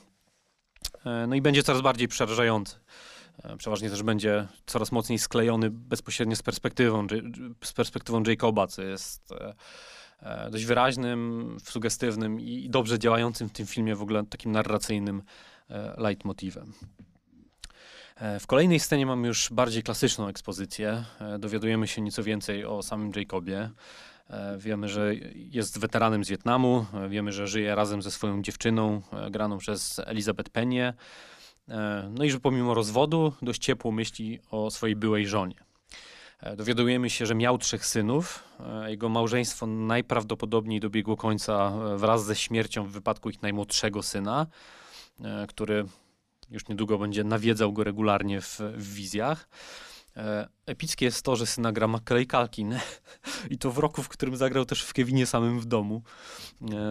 No 1.28 1.34
i 1.34 1.42
będzie 1.42 1.62
coraz 1.62 1.82
bardziej 1.82 2.08
przerażający. 2.08 2.76
Przeważnie 3.58 3.90
też 3.90 4.02
będzie 4.02 4.48
coraz 4.66 4.92
mocniej 4.92 5.18
sklejony 5.18 5.70
bezpośrednio 5.70 6.36
z 6.36 6.42
perspektywą, 6.42 7.06
z 7.64 7.72
perspektywą 7.72 8.22
Jacoba, 8.22 8.66
co 8.66 8.82
jest 8.82 9.32
E, 9.32 9.54
dość 10.50 10.64
wyraźnym, 10.64 11.56
sugestywnym 11.64 12.40
i 12.40 12.70
dobrze 12.70 12.98
działającym 12.98 13.48
w 13.48 13.52
tym 13.52 13.66
filmie 13.66 13.96
w 13.96 14.02
ogóle 14.02 14.26
takim 14.26 14.52
narracyjnym 14.52 15.22
e, 15.70 15.94
leitmotivem. 16.00 16.72
E, 18.16 18.40
w 18.40 18.46
kolejnej 18.46 18.80
scenie 18.80 19.06
mamy 19.06 19.28
już 19.28 19.48
bardziej 19.52 19.82
klasyczną 19.82 20.28
ekspozycję. 20.28 21.04
Dowiadujemy 21.38 21.88
się 21.88 22.02
nieco 22.02 22.22
więcej 22.22 22.64
o 22.64 22.82
samym 22.82 23.12
Jacobie. 23.16 23.70
Wiemy, 24.58 24.88
że 24.88 25.14
jest 25.34 25.78
weteranem 25.78 26.24
z 26.24 26.28
Wietnamu, 26.28 26.86
wiemy, 27.08 27.32
że 27.32 27.46
żyje 27.46 27.74
razem 27.74 28.02
ze 28.02 28.10
swoją 28.10 28.42
dziewczyną, 28.42 29.02
graną 29.30 29.58
przez 29.58 29.98
Elizabeth 29.98 30.50
Penie. 30.50 30.94
No 32.10 32.24
i 32.24 32.30
że 32.30 32.40
pomimo 32.40 32.74
rozwodu 32.74 33.32
dość 33.42 33.62
ciepło 33.62 33.92
myśli 33.92 34.38
o 34.50 34.70
swojej 34.70 34.96
byłej 34.96 35.26
żonie. 35.26 35.67
E, 36.40 36.56
dowiadujemy 36.56 37.10
się, 37.10 37.26
że 37.26 37.34
miał 37.34 37.58
trzech 37.58 37.86
synów. 37.86 38.44
E, 38.60 38.90
jego 38.90 39.08
małżeństwo 39.08 39.66
najprawdopodobniej 39.66 40.80
dobiegło 40.80 41.16
końca 41.16 41.72
e, 41.72 41.96
wraz 41.96 42.24
ze 42.24 42.36
śmiercią 42.36 42.84
w 42.84 42.90
wypadku 42.90 43.30
ich 43.30 43.42
najmłodszego 43.42 44.02
syna, 44.02 44.46
który 45.48 45.84
już 46.50 46.68
niedługo 46.68 46.98
będzie 46.98 47.24
nawiedzał 47.24 47.72
go 47.72 47.84
regularnie 47.84 48.40
w, 48.40 48.58
w 48.58 48.94
wizjach. 48.94 49.48
Epickie 50.66 51.04
jest 51.04 51.22
to, 51.22 51.36
że 51.36 51.46
syna 51.46 51.72
gra 51.72 51.88
Macaulay 51.88 52.26
Culkin 52.26 52.78
i 53.50 53.58
to 53.58 53.70
w 53.70 53.78
roku, 53.78 54.02
w 54.02 54.08
którym 54.08 54.36
zagrał 54.36 54.64
też 54.64 54.82
w 54.82 54.92
Kevinie 54.92 55.26
samym 55.26 55.60
w 55.60 55.66
domu. 55.66 56.02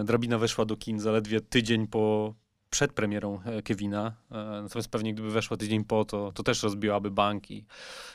Drabina 0.04 0.38
weszła 0.38 0.66
do 0.66 0.78
kin 0.78 1.00
zaledwie 1.00 1.42
tydzień 1.42 1.88
po, 1.88 2.34
przed 2.70 2.94
premierą 2.94 3.42
e, 3.46 3.62
Kevina, 3.62 4.16
e, 4.32 4.36
natomiast 4.36 4.90
pewnie 4.90 5.14
gdyby 5.14 5.32
weszła 5.32 5.58
tydzień 5.58 5.84
po, 5.84 6.06
to, 6.06 6.32
to 6.32 6.44
też 6.44 6.64
rozbiłaby 6.64 7.12
bank 7.12 7.52
i, 7.52 7.66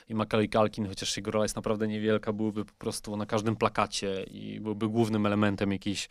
Macaulay 0.08 0.48
Culkin, 0.48 0.88
chociaż 0.88 1.16
jego 1.16 1.30
rola 1.30 1.44
jest 1.44 1.56
naprawdę 1.56 1.88
niewielka, 1.88 2.32
byłby 2.32 2.64
po 2.64 2.72
prostu 2.72 3.16
na 3.16 3.26
każdym 3.26 3.56
plakacie 3.56 4.22
i 4.22 4.60
byłby 4.60 4.88
głównym 4.88 5.26
elementem 5.26 5.72
jakiejś 5.72 6.08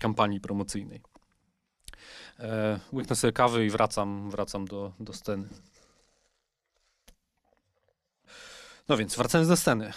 kampanii 0.00 0.40
promocyjnej. 0.40 1.00
E, 2.38 2.80
łyknę 2.92 3.16
sobie 3.16 3.32
kawy 3.32 3.66
i 3.66 3.70
wracam, 3.70 4.30
wracam 4.30 4.64
do, 4.64 4.92
do 5.00 5.12
sceny. 5.12 5.48
No 8.88 8.96
więc, 8.96 9.16
wracając 9.16 9.48
do 9.48 9.56
sceny. 9.56 9.92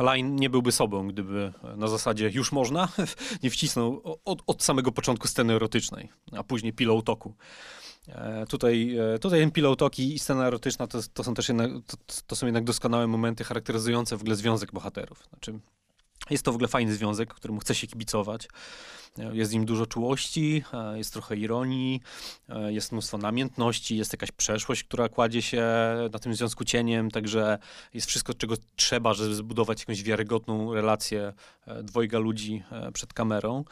Line 0.00 0.36
nie 0.36 0.50
byłby 0.50 0.72
sobą, 0.72 1.08
gdyby 1.08 1.52
na 1.76 1.88
zasadzie 1.88 2.30
już 2.30 2.52
można, 2.52 2.88
nie 3.42 3.50
wcisnął 3.50 4.18
od, 4.24 4.42
od 4.46 4.62
samego 4.62 4.92
początku 4.92 5.28
sceny 5.28 5.54
erotycznej, 5.54 6.08
a 6.32 6.44
później 6.44 6.72
pillow 6.72 7.04
toku. 7.04 7.34
E, 8.08 8.46
tutaj, 8.46 8.96
e, 9.14 9.18
tutaj 9.18 9.40
ten 9.40 9.50
pillow 9.50 9.76
talk 9.76 9.98
i 9.98 10.18
scena 10.18 10.46
erotyczna 10.46 10.86
to, 10.86 10.98
to 11.14 11.24
są 11.24 11.34
też 11.34 11.48
jednak, 11.48 11.70
to, 11.86 11.96
to, 12.26 12.36
są 12.36 12.46
jednak 12.46 12.64
doskonałe 12.64 13.06
momenty 13.06 13.44
charakteryzujące 13.44 14.16
w 14.16 14.20
ogóle 14.20 14.36
związek 14.36 14.72
bohaterów. 14.72 15.26
Znaczy, 15.30 15.58
jest 16.30 16.44
to 16.44 16.52
w 16.52 16.54
ogóle 16.54 16.68
fajny 16.68 16.94
związek, 16.94 17.34
któremu 17.34 17.60
chce 17.60 17.74
się 17.74 17.86
kibicować. 17.86 18.48
Jest 19.32 19.50
w 19.50 19.54
nim 19.54 19.64
dużo 19.64 19.86
czułości, 19.86 20.62
e, 20.72 20.98
jest 20.98 21.12
trochę 21.12 21.36
ironii, 21.36 22.00
e, 22.48 22.72
jest 22.72 22.92
mnóstwo 22.92 23.18
namiętności, 23.18 23.96
jest 23.96 24.12
jakaś 24.12 24.32
przeszłość, 24.32 24.84
która 24.84 25.08
kładzie 25.08 25.42
się 25.42 25.62
na 26.12 26.18
tym 26.18 26.34
związku 26.34 26.64
cieniem, 26.64 27.10
także 27.10 27.58
jest 27.94 28.06
wszystko, 28.06 28.34
czego 28.34 28.54
trzeba, 28.76 29.14
żeby 29.14 29.34
zbudować 29.34 29.80
jakąś 29.80 30.02
wiarygodną 30.02 30.74
relację 30.74 31.32
e, 31.66 31.82
dwojga 31.82 32.18
ludzi 32.18 32.62
przed 32.94 33.12
kamerą. 33.12 33.64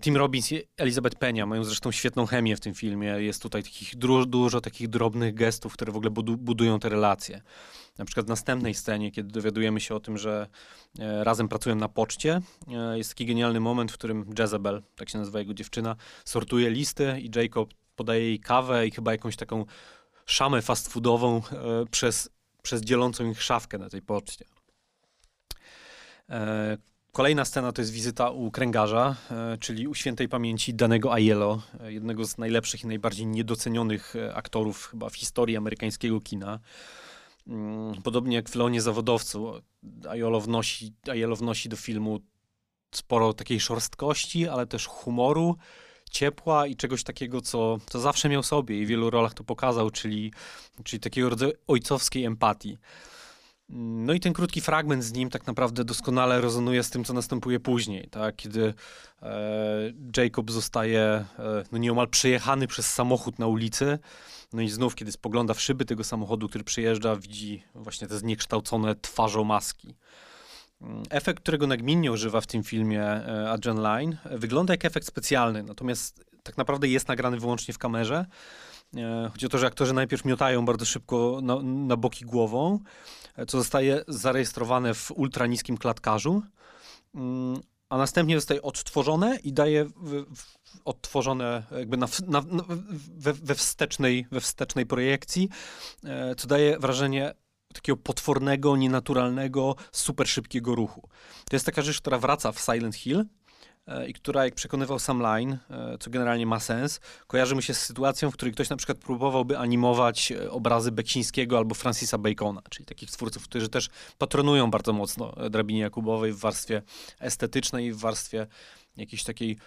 Tim 0.00 0.16
Robbins 0.16 0.52
i 0.52 0.62
Elizabeth 0.76 1.16
Penia 1.18 1.46
mają 1.46 1.64
zresztą 1.64 1.92
świetną 1.92 2.26
chemię 2.26 2.56
w 2.56 2.60
tym 2.60 2.74
filmie. 2.74 3.08
Jest 3.08 3.42
tutaj 3.42 3.62
takich 3.62 3.96
dużo, 3.96 4.26
dużo 4.26 4.60
takich 4.60 4.88
drobnych 4.88 5.34
gestów, 5.34 5.72
które 5.72 5.92
w 5.92 5.96
ogóle 5.96 6.10
budują 6.36 6.78
te 6.78 6.88
relacje. 6.88 7.42
Na 7.98 8.04
przykład 8.04 8.26
w 8.26 8.28
następnej 8.28 8.74
scenie, 8.74 9.10
kiedy 9.10 9.32
dowiadujemy 9.32 9.80
się 9.80 9.94
o 9.94 10.00
tym, 10.00 10.18
że 10.18 10.46
e, 10.98 11.24
razem 11.24 11.48
pracują 11.48 11.76
na 11.76 11.88
poczcie, 11.88 12.40
e, 12.68 12.98
jest 12.98 13.10
taki 13.10 13.26
genialny 13.26 13.60
moment, 13.60 13.92
w 13.92 13.94
którym 13.94 14.34
Jezebel, 14.38 14.82
tak 14.96 15.08
się 15.08 15.18
nazywa 15.18 15.38
jego 15.38 15.54
dziewczyna, 15.54 15.96
sortuje 16.24 16.70
listy 16.70 17.20
i 17.20 17.30
Jacob 17.36 17.74
podaje 17.96 18.20
jej 18.20 18.40
kawę 18.40 18.86
i 18.86 18.90
chyba 18.90 19.12
jakąś 19.12 19.36
taką 19.36 19.64
szamę 20.26 20.62
fast 20.62 20.92
foodową 20.92 21.36
e, 21.36 21.40
przez, 21.90 22.30
przez 22.62 22.82
dzielącą 22.82 23.30
ich 23.30 23.42
szafkę 23.42 23.78
na 23.78 23.88
tej 23.88 24.02
poczcie. 24.02 24.44
Kolejna 27.12 27.44
scena 27.44 27.72
to 27.72 27.82
jest 27.82 27.92
wizyta 27.92 28.30
u 28.30 28.50
kręgarza, 28.50 29.16
czyli 29.60 29.88
u 29.88 29.94
świętej 29.94 30.28
pamięci 30.28 30.74
danego 30.74 31.12
Aiello, 31.12 31.62
jednego 31.84 32.24
z 32.24 32.38
najlepszych 32.38 32.84
i 32.84 32.86
najbardziej 32.86 33.26
niedocenionych 33.26 34.14
aktorów 34.34 34.86
chyba 34.86 35.08
w 35.08 35.16
historii 35.16 35.56
amerykańskiego 35.56 36.20
kina. 36.20 36.60
Mm, 37.46 38.02
podobnie 38.02 38.36
jak 38.36 38.48
w 38.48 38.54
Leonie 38.54 38.82
Zawodowcu, 38.82 39.52
Aiello 40.08 40.40
wnosi, 40.40 40.94
Aiello 41.08 41.36
wnosi 41.36 41.68
do 41.68 41.76
filmu 41.76 42.20
sporo 42.94 43.34
takiej 43.34 43.60
szorstkości, 43.60 44.48
ale 44.48 44.66
też 44.66 44.86
humoru, 44.86 45.56
ciepła 46.10 46.66
i 46.66 46.76
czegoś 46.76 47.02
takiego, 47.02 47.40
co, 47.40 47.78
co 47.90 48.00
zawsze 48.00 48.28
miał 48.28 48.42
sobie 48.42 48.78
i 48.78 48.86
w 48.86 48.88
wielu 48.88 49.10
rolach 49.10 49.34
to 49.34 49.44
pokazał, 49.44 49.90
czyli, 49.90 50.32
czyli 50.84 51.00
takiego 51.00 51.28
rodzaju 51.28 51.52
ojcowskiej 51.66 52.24
empatii. 52.24 52.78
No 53.74 54.12
i 54.12 54.20
ten 54.20 54.32
krótki 54.32 54.60
fragment 54.60 55.04
z 55.04 55.12
nim 55.12 55.30
tak 55.30 55.46
naprawdę 55.46 55.84
doskonale 55.84 56.40
rezonuje 56.40 56.82
z 56.82 56.90
tym, 56.90 57.04
co 57.04 57.12
następuje 57.12 57.60
później, 57.60 58.08
tak? 58.10 58.36
kiedy 58.36 58.74
e, 59.22 59.92
Jacob 60.16 60.50
zostaje 60.50 61.00
e, 61.00 61.24
no 61.72 61.78
nieomal 61.78 62.08
przejechany 62.08 62.66
przez 62.66 62.92
samochód 62.92 63.38
na 63.38 63.46
ulicy, 63.46 63.98
no 64.52 64.62
i 64.62 64.68
znów, 64.68 64.94
kiedy 64.94 65.12
spogląda 65.12 65.54
w 65.54 65.60
szyby 65.60 65.84
tego 65.84 66.04
samochodu, 66.04 66.48
który 66.48 66.64
przyjeżdża, 66.64 67.16
widzi 67.16 67.62
właśnie 67.74 68.08
te 68.08 68.18
zniekształcone 68.18 68.94
twarzomaski. 68.94 69.94
Mm, 70.82 71.02
efekt, 71.10 71.42
którego 71.42 71.66
nagminnie 71.66 72.12
używa 72.12 72.40
w 72.40 72.46
tym 72.46 72.62
filmie 72.62 73.02
e, 73.02 73.50
Adrian 73.50 73.82
Line, 73.82 74.16
wygląda 74.24 74.72
jak 74.72 74.84
efekt 74.84 75.06
specjalny, 75.06 75.62
natomiast 75.62 76.24
tak 76.42 76.56
naprawdę 76.56 76.88
jest 76.88 77.08
nagrany 77.08 77.40
wyłącznie 77.40 77.74
w 77.74 77.78
kamerze. 77.78 78.26
E, 78.96 79.30
chodzi 79.32 79.46
o 79.46 79.48
to, 79.48 79.58
że 79.58 79.66
aktorzy 79.66 79.94
najpierw 79.94 80.24
miotają 80.24 80.64
bardzo 80.64 80.84
szybko 80.84 81.40
na, 81.42 81.62
na 81.62 81.96
boki 81.96 82.24
głową, 82.24 82.78
co 83.48 83.58
zostaje 83.58 84.04
zarejestrowane 84.08 84.94
w 84.94 85.10
ultra 85.10 85.46
niskim 85.46 85.78
klatkarzu, 85.78 86.42
mm, 87.14 87.60
a 87.88 87.96
następnie 87.96 88.36
zostaje 88.36 88.62
odtworzone 88.62 89.38
i 89.44 89.52
daje 89.52 89.86
odtworzone 90.84 91.62
jakby 91.78 91.96
na, 91.96 92.06
na, 92.26 92.42
we, 93.16 93.32
we, 93.32 93.54
wstecznej, 93.54 94.26
we 94.30 94.40
wstecznej 94.40 94.86
projekcji, 94.86 95.48
e, 96.04 96.34
co 96.34 96.48
daje 96.48 96.78
wrażenie 96.78 97.34
takiego 97.74 97.96
potwornego, 97.96 98.76
nienaturalnego, 98.76 99.76
super 99.92 100.28
szybkiego 100.28 100.74
ruchu. 100.74 101.08
To 101.50 101.56
jest 101.56 101.66
taka 101.66 101.82
rzecz, 101.82 102.00
która 102.00 102.18
wraca 102.18 102.52
w 102.52 102.60
Silent 102.60 102.96
Hill, 102.96 103.24
i 104.08 104.12
która, 104.12 104.44
jak 104.44 104.54
przekonywał 104.54 104.98
sam 104.98 105.20
Line, 105.20 105.58
e, 105.70 105.98
co 106.00 106.10
generalnie 106.10 106.46
ma 106.46 106.60
sens, 106.60 107.00
kojarzy 107.26 107.56
mi 107.56 107.62
się 107.62 107.74
z 107.74 107.80
sytuacją, 107.80 108.30
w 108.30 108.34
której 108.34 108.54
ktoś 108.54 108.70
na 108.70 108.76
przykład 108.76 108.98
próbowałby 108.98 109.58
animować 109.58 110.32
obrazy 110.50 110.92
Beksińskiego 110.92 111.58
albo 111.58 111.74
Francisa 111.74 112.18
Bacona, 112.18 112.62
czyli 112.70 112.86
takich 112.86 113.10
twórców, 113.10 113.44
którzy 113.44 113.68
też 113.68 113.88
patronują 114.18 114.70
bardzo 114.70 114.92
mocno 114.92 115.34
drabinie 115.50 115.80
Jakubowej 115.80 116.32
w 116.32 116.38
warstwie 116.38 116.82
estetycznej, 117.20 117.92
w 117.92 117.98
warstwie 117.98 118.46
jakiejś 118.96 119.24
takiej 119.24 119.58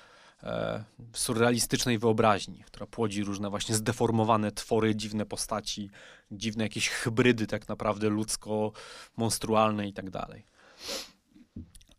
e, 0.44 0.84
surrealistycznej 1.14 2.00
wyobraźni, 2.00 2.64
która 2.66 2.86
płodzi 2.86 3.24
różne 3.24 3.50
właśnie 3.50 3.76
zdeformowane 3.76 4.52
twory, 4.52 4.96
dziwne 4.96 5.26
postaci, 5.26 5.90
dziwne 6.32 6.64
jakieś 6.64 6.90
hybrydy 6.90 7.48
tak 7.48 7.68
naprawdę 7.68 8.10
ludzko-monstrualne 8.10 9.88
i 9.88 9.94
tak 9.94 10.10
dalej. 10.10 10.46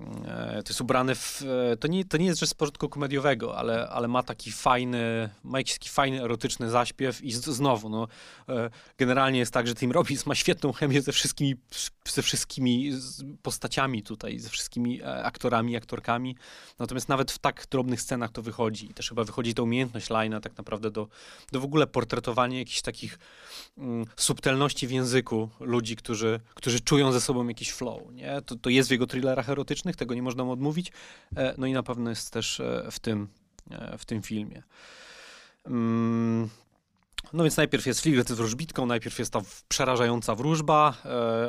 E, 0.00 0.62
to 0.62 0.70
jest 0.70 0.80
ubrane 0.80 1.14
w. 1.14 1.42
E, 1.72 1.76
to 1.76 1.88
nie, 1.88 2.04
to 2.04 2.16
nie 2.16 2.26
jest 2.26 2.40
rzecz 2.40 2.50
z 2.50 2.54
porządku 2.54 2.88
komediowego, 2.88 3.58
ale, 3.58 3.88
ale 3.88 4.08
ma 4.08 4.22
taki 4.22 4.52
fajny, 4.52 5.30
ma 5.44 5.58
jakiś 5.58 5.72
taki 5.72 5.88
fajny, 5.88 6.22
erotyczny 6.22 6.70
zaśpiew 6.70 7.24
i 7.24 7.32
z, 7.32 7.44
znowu, 7.44 7.88
no, 7.88 8.08
e, 8.48 8.70
generalnie 8.98 9.38
jest 9.38 9.52
tak, 9.52 9.66
że 9.66 9.74
Tim 9.74 9.92
Robbins 9.92 10.26
ma 10.26 10.34
świetną 10.34 10.72
chemię 10.72 11.02
ze 11.02 11.12
wszystkimi, 11.12 11.54
ze 12.08 12.22
wszystkimi 12.22 12.92
postaciami 13.42 14.02
tutaj, 14.02 14.38
ze 14.38 14.48
wszystkimi 14.48 15.02
aktorami, 15.02 15.76
aktorkami. 15.76 16.36
Natomiast 16.78 17.08
nawet 17.08 17.32
w 17.32 17.38
tak 17.38 17.66
drobnych 17.70 18.00
scenach 18.00 18.30
to 18.32 18.42
wychodzi. 18.42 18.90
I 18.90 18.94
też 18.94 19.08
chyba 19.08 19.24
wychodzi 19.24 19.54
ta 19.54 19.62
umiejętność 19.62 20.10
Lina 20.10 20.40
tak 20.40 20.56
naprawdę 20.56 20.90
do, 20.90 21.08
do 21.52 21.60
w 21.60 21.64
ogóle 21.64 21.86
portretowania 21.86 22.58
jakichś 22.58 22.82
takich 22.82 23.18
mm, 23.78 24.06
subtelności 24.16 24.86
w 24.86 24.90
języku 24.90 25.48
ludzi, 25.60 25.96
którzy, 25.96 26.40
którzy 26.54 26.80
czują 26.80 27.12
ze 27.12 27.20
sobą 27.20 27.48
jakiś 27.48 27.72
flow. 27.72 28.12
Nie? 28.12 28.42
To, 28.42 28.56
to 28.56 28.70
jest 28.70 28.88
w 28.88 28.92
jego 28.92 29.06
thrillerach 29.06 29.50
erotycznych 29.50 29.85
tego 29.94 30.14
nie 30.14 30.22
można 30.22 30.44
mu 30.44 30.52
odmówić. 30.52 30.92
E, 31.36 31.54
no 31.58 31.66
i 31.66 31.72
na 31.72 31.82
pewno 31.82 32.10
jest 32.10 32.32
też 32.32 32.60
e, 32.60 32.88
w 32.90 32.98
tym, 32.98 33.28
e, 33.70 33.98
w 33.98 34.04
tym 34.04 34.22
filmie. 34.22 34.62
Mm, 35.66 36.48
no 37.32 37.44
więc 37.44 37.56
najpierw 37.56 37.86
jest 37.86 38.00
flirt 38.00 38.28
z 38.28 38.32
wróżbitką, 38.32 38.86
najpierw 38.86 39.18
jest 39.18 39.32
ta 39.32 39.40
przerażająca 39.68 40.34
wróżba, 40.34 40.94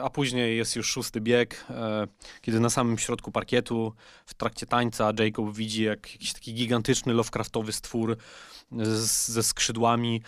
a 0.03 0.09
później 0.09 0.57
jest 0.57 0.75
już 0.75 0.89
szósty 0.89 1.21
bieg, 1.21 1.65
kiedy 2.41 2.59
na 2.59 2.69
samym 2.69 2.97
środku 2.97 3.31
parkietu, 3.31 3.93
w 4.25 4.33
trakcie 4.33 4.65
tańca, 4.65 5.11
Jacob 5.19 5.55
widzi 5.55 5.83
jak 5.83 6.13
jakiś 6.13 6.33
taki 6.33 6.53
gigantyczny 6.53 7.13
Lovecraftowy 7.13 7.73
stwór 7.73 8.17
ze 8.71 9.43
skrzydłami 9.43 10.21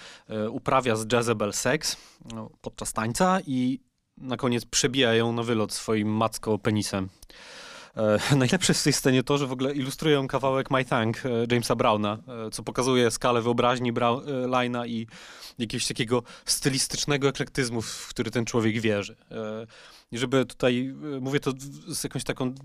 uprawia 0.49 0.95
z 0.95 1.13
Jezebel 1.13 1.53
seks 1.53 1.97
no, 2.33 2.49
podczas 2.61 2.93
tańca 2.93 3.39
i 3.47 3.79
na 4.19 4.37
koniec 4.37 4.65
przebija 4.65 5.13
ją 5.13 5.33
na 5.33 5.43
wylot 5.43 5.73
swoim 5.73 6.07
macko 6.07 6.57
penisem. 6.57 7.09
E, 7.95 8.36
najlepsze 8.36 8.73
w 8.73 8.84
tej 8.84 8.93
scenie 8.93 9.23
to, 9.23 9.38
że 9.38 9.47
w 9.47 9.52
ogóle 9.52 9.73
ilustrują 9.73 10.28
kawałek 10.28 10.71
My 10.71 10.86
Thank 10.86 11.25
e, 11.25 11.30
Jamesa 11.52 11.75
Browna, 11.75 12.17
e, 12.47 12.49
co 12.49 12.63
pokazuje 12.63 13.12
skalę 13.12 13.41
wyobraźni 13.41 13.93
Brown, 13.93 14.21
Lina 14.45 14.86
i 14.86 15.08
jakiegoś 15.60 15.88
takiego 15.88 16.23
stylistycznego 16.45 17.28
eklektyzmu, 17.28 17.82
w 17.82 18.08
który 18.08 18.32
ten 18.32 18.45
człowiek 18.45 18.80
wierzy. 18.80 19.15
I 20.12 20.17
żeby 20.17 20.45
tutaj, 20.45 20.93
mówię 21.21 21.39
to 21.39 21.52
z 21.88 22.04
jakąś 22.04 22.23
taką, 22.23 22.56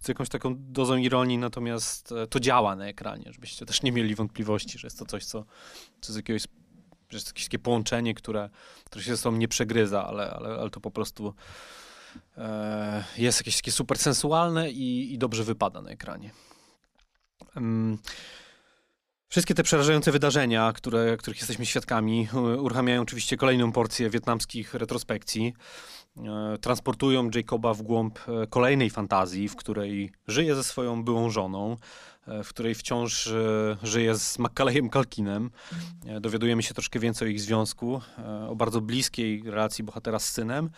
z 0.00 0.08
jakąś 0.08 0.28
taką 0.28 0.54
dozą 0.58 0.96
ironii, 0.96 1.38
natomiast 1.38 2.14
to 2.30 2.40
działa 2.40 2.76
na 2.76 2.86
ekranie, 2.86 3.32
żebyście 3.32 3.66
też 3.66 3.82
nie 3.82 3.92
mieli 3.92 4.14
wątpliwości, 4.14 4.78
że 4.78 4.86
jest 4.86 4.98
to 4.98 5.06
coś, 5.06 5.24
co, 5.24 5.44
co 6.00 6.12
z 6.12 6.16
jakiegoś 6.16 6.42
że 7.10 7.16
jest 7.16 7.26
jakieś 7.26 7.44
takie 7.44 7.58
połączenie, 7.58 8.14
które, 8.14 8.50
które 8.84 9.04
się 9.04 9.10
ze 9.10 9.22
sobą 9.22 9.36
nie 9.36 9.48
przegryza, 9.48 10.06
ale, 10.06 10.30
ale, 10.30 10.48
ale 10.48 10.70
to 10.70 10.80
po 10.80 10.90
prostu 10.90 11.34
jest 13.16 13.40
jakieś 13.40 13.56
takie 13.56 13.72
super 13.72 13.98
sensualne 13.98 14.70
i, 14.70 15.14
i 15.14 15.18
dobrze 15.18 15.44
wypada 15.44 15.82
na 15.82 15.90
ekranie. 15.90 16.30
Wszystkie 19.28 19.54
te 19.54 19.62
przerażające 19.62 20.12
wydarzenia, 20.12 20.72
które, 20.72 21.16
których 21.16 21.38
jesteśmy 21.38 21.66
świadkami, 21.66 22.28
uruchamiają 22.58 23.02
oczywiście 23.02 23.36
kolejną 23.36 23.72
porcję 23.72 24.10
wietnamskich 24.10 24.74
retrospekcji. 24.74 25.54
E, 26.16 26.58
transportują 26.58 27.30
Jacoba 27.34 27.74
w 27.74 27.82
głąb 27.82 28.18
e, 28.18 28.46
kolejnej 28.46 28.90
fantazji, 28.90 29.48
w 29.48 29.56
której 29.56 30.12
żyje 30.28 30.54
ze 30.54 30.64
swoją 30.64 31.04
byłą 31.04 31.30
żoną, 31.30 31.76
w 32.44 32.48
której 32.48 32.74
wciąż 32.74 33.32
żyje 33.82 34.18
z 34.18 34.38
Macaleyem 34.38 34.90
Kalkinem. 34.90 35.50
Dowiadujemy 36.20 36.62
się 36.62 36.74
troszkę 36.74 36.98
więcej 36.98 37.28
o 37.28 37.30
ich 37.30 37.40
związku, 37.40 38.00
o 38.48 38.56
bardzo 38.56 38.80
bliskiej 38.80 39.42
relacji 39.46 39.84
bohatera 39.84 40.18
z 40.18 40.30
synem. 40.30 40.70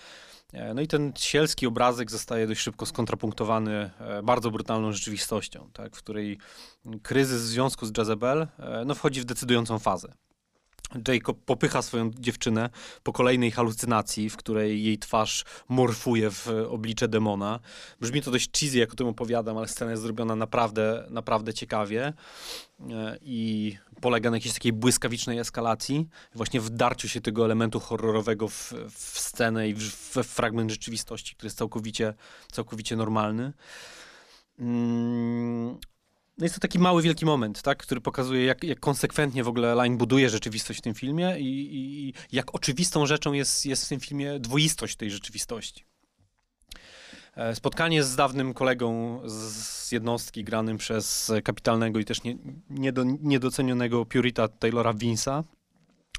E, 0.53 0.75
no 0.75 0.83
i 0.83 0.89
ten 0.89 1.13
sielski 1.17 1.67
obrazek 1.67 2.11
zostaje 2.11 2.47
dość 2.47 2.61
szybko 2.61 2.87
skontrapunktowany 2.87 3.91
e, 4.01 4.23
bardzo 4.23 4.51
brutalną 4.51 4.93
rzeczywistością, 4.93 5.71
tak, 5.73 5.97
w 5.97 5.99
której 5.99 6.39
kryzys 7.03 7.43
w 7.43 7.47
związku 7.47 7.87
z 7.87 7.99
Jezebel 7.99 8.47
e, 8.59 8.85
no, 8.87 8.95
wchodzi 8.95 9.21
w 9.21 9.25
decydującą 9.25 9.79
fazę. 9.79 10.13
Jacob 11.09 11.39
popycha 11.45 11.83
swoją 11.83 12.11
dziewczynę 12.19 12.71
po 13.03 13.13
kolejnej 13.13 13.51
halucynacji, 13.51 14.31
w 14.31 14.37
której 14.37 14.85
jej 14.85 14.99
twarz 14.99 15.45
morfuje 15.69 16.31
w 16.31 16.49
oblicze 16.69 17.09
demona. 17.09 17.61
Brzmi 18.01 18.23
to 18.23 18.31
dość 18.31 18.51
cheesy, 18.51 18.79
jak 18.79 18.93
o 18.93 18.97
tym 18.97 19.07
opowiadam, 19.07 19.57
ale 19.57 19.69
scena 19.69 19.91
jest 19.91 20.03
zrobiona 20.03 20.37
naprawdę, 20.37 21.07
naprawdę 21.11 21.55
ciekawie 21.55 22.13
i 23.23 23.77
polega 24.01 24.31
na 24.31 24.37
jakiejś 24.37 24.55
takiej 24.55 24.73
błyskawicznej 24.73 25.39
eskalacji, 25.39 26.09
właśnie 26.35 26.61
w 26.61 26.71
darciu 26.71 27.09
się 27.09 27.21
tego 27.21 27.45
elementu 27.45 27.81
horrorowego 27.81 28.49
w, 28.49 28.73
w 28.91 29.19
scenę 29.21 29.69
i 29.69 29.75
w, 29.75 29.81
w 30.17 30.27
fragment 30.27 30.71
rzeczywistości, 30.71 31.35
który 31.35 31.47
jest 31.47 31.59
całkowicie, 31.59 32.15
całkowicie 32.53 32.97
normalny. 32.97 33.53
Mm, 34.59 35.79
no 36.39 36.45
jest 36.45 36.55
to 36.55 36.61
taki 36.61 36.79
mały, 36.79 37.03
wielki 37.03 37.27
moment, 37.27 37.63
tak, 37.63 37.79
który 37.79 38.01
pokazuje, 38.01 38.45
jak, 38.45 38.65
jak 38.65 38.81
konsekwentnie 38.81 39.45
w 39.45 39.49
ogóle 39.49 39.75
Line 39.75 39.97
buduje 39.97 40.31
rzeczywistość 40.31 40.79
w 40.79 40.83
tym 40.83 40.95
filmie 40.95 41.37
i, 41.39 41.69
i, 41.79 42.15
jak 42.33 42.55
oczywistą 42.55 43.07
rzeczą 43.07 43.33
jest, 43.33 43.67
jest 43.67 43.85
w 43.87 43.89
tym 43.89 44.01
filmie 44.01 44.39
dwoistość 44.41 44.97
tej 44.97 45.11
rzeczywistości. 45.11 45.85
E, 47.37 47.55
spotkanie 47.55 48.03
z 48.03 48.17
dawnym 48.17 48.55
kolegą 48.55 49.21
z 49.25 49.93
jednostki 49.93 50.45
granym 50.45 50.77
przez 50.77 51.33
kapitalnego 51.45 51.99
i 51.99 52.05
też 52.05 52.23
nie, 52.23 52.37
niedo, 52.71 53.05
niedocenionego 53.05 54.07
Purita 54.07 54.49
Taylora 54.49 54.93
Vince'a, 54.93 55.43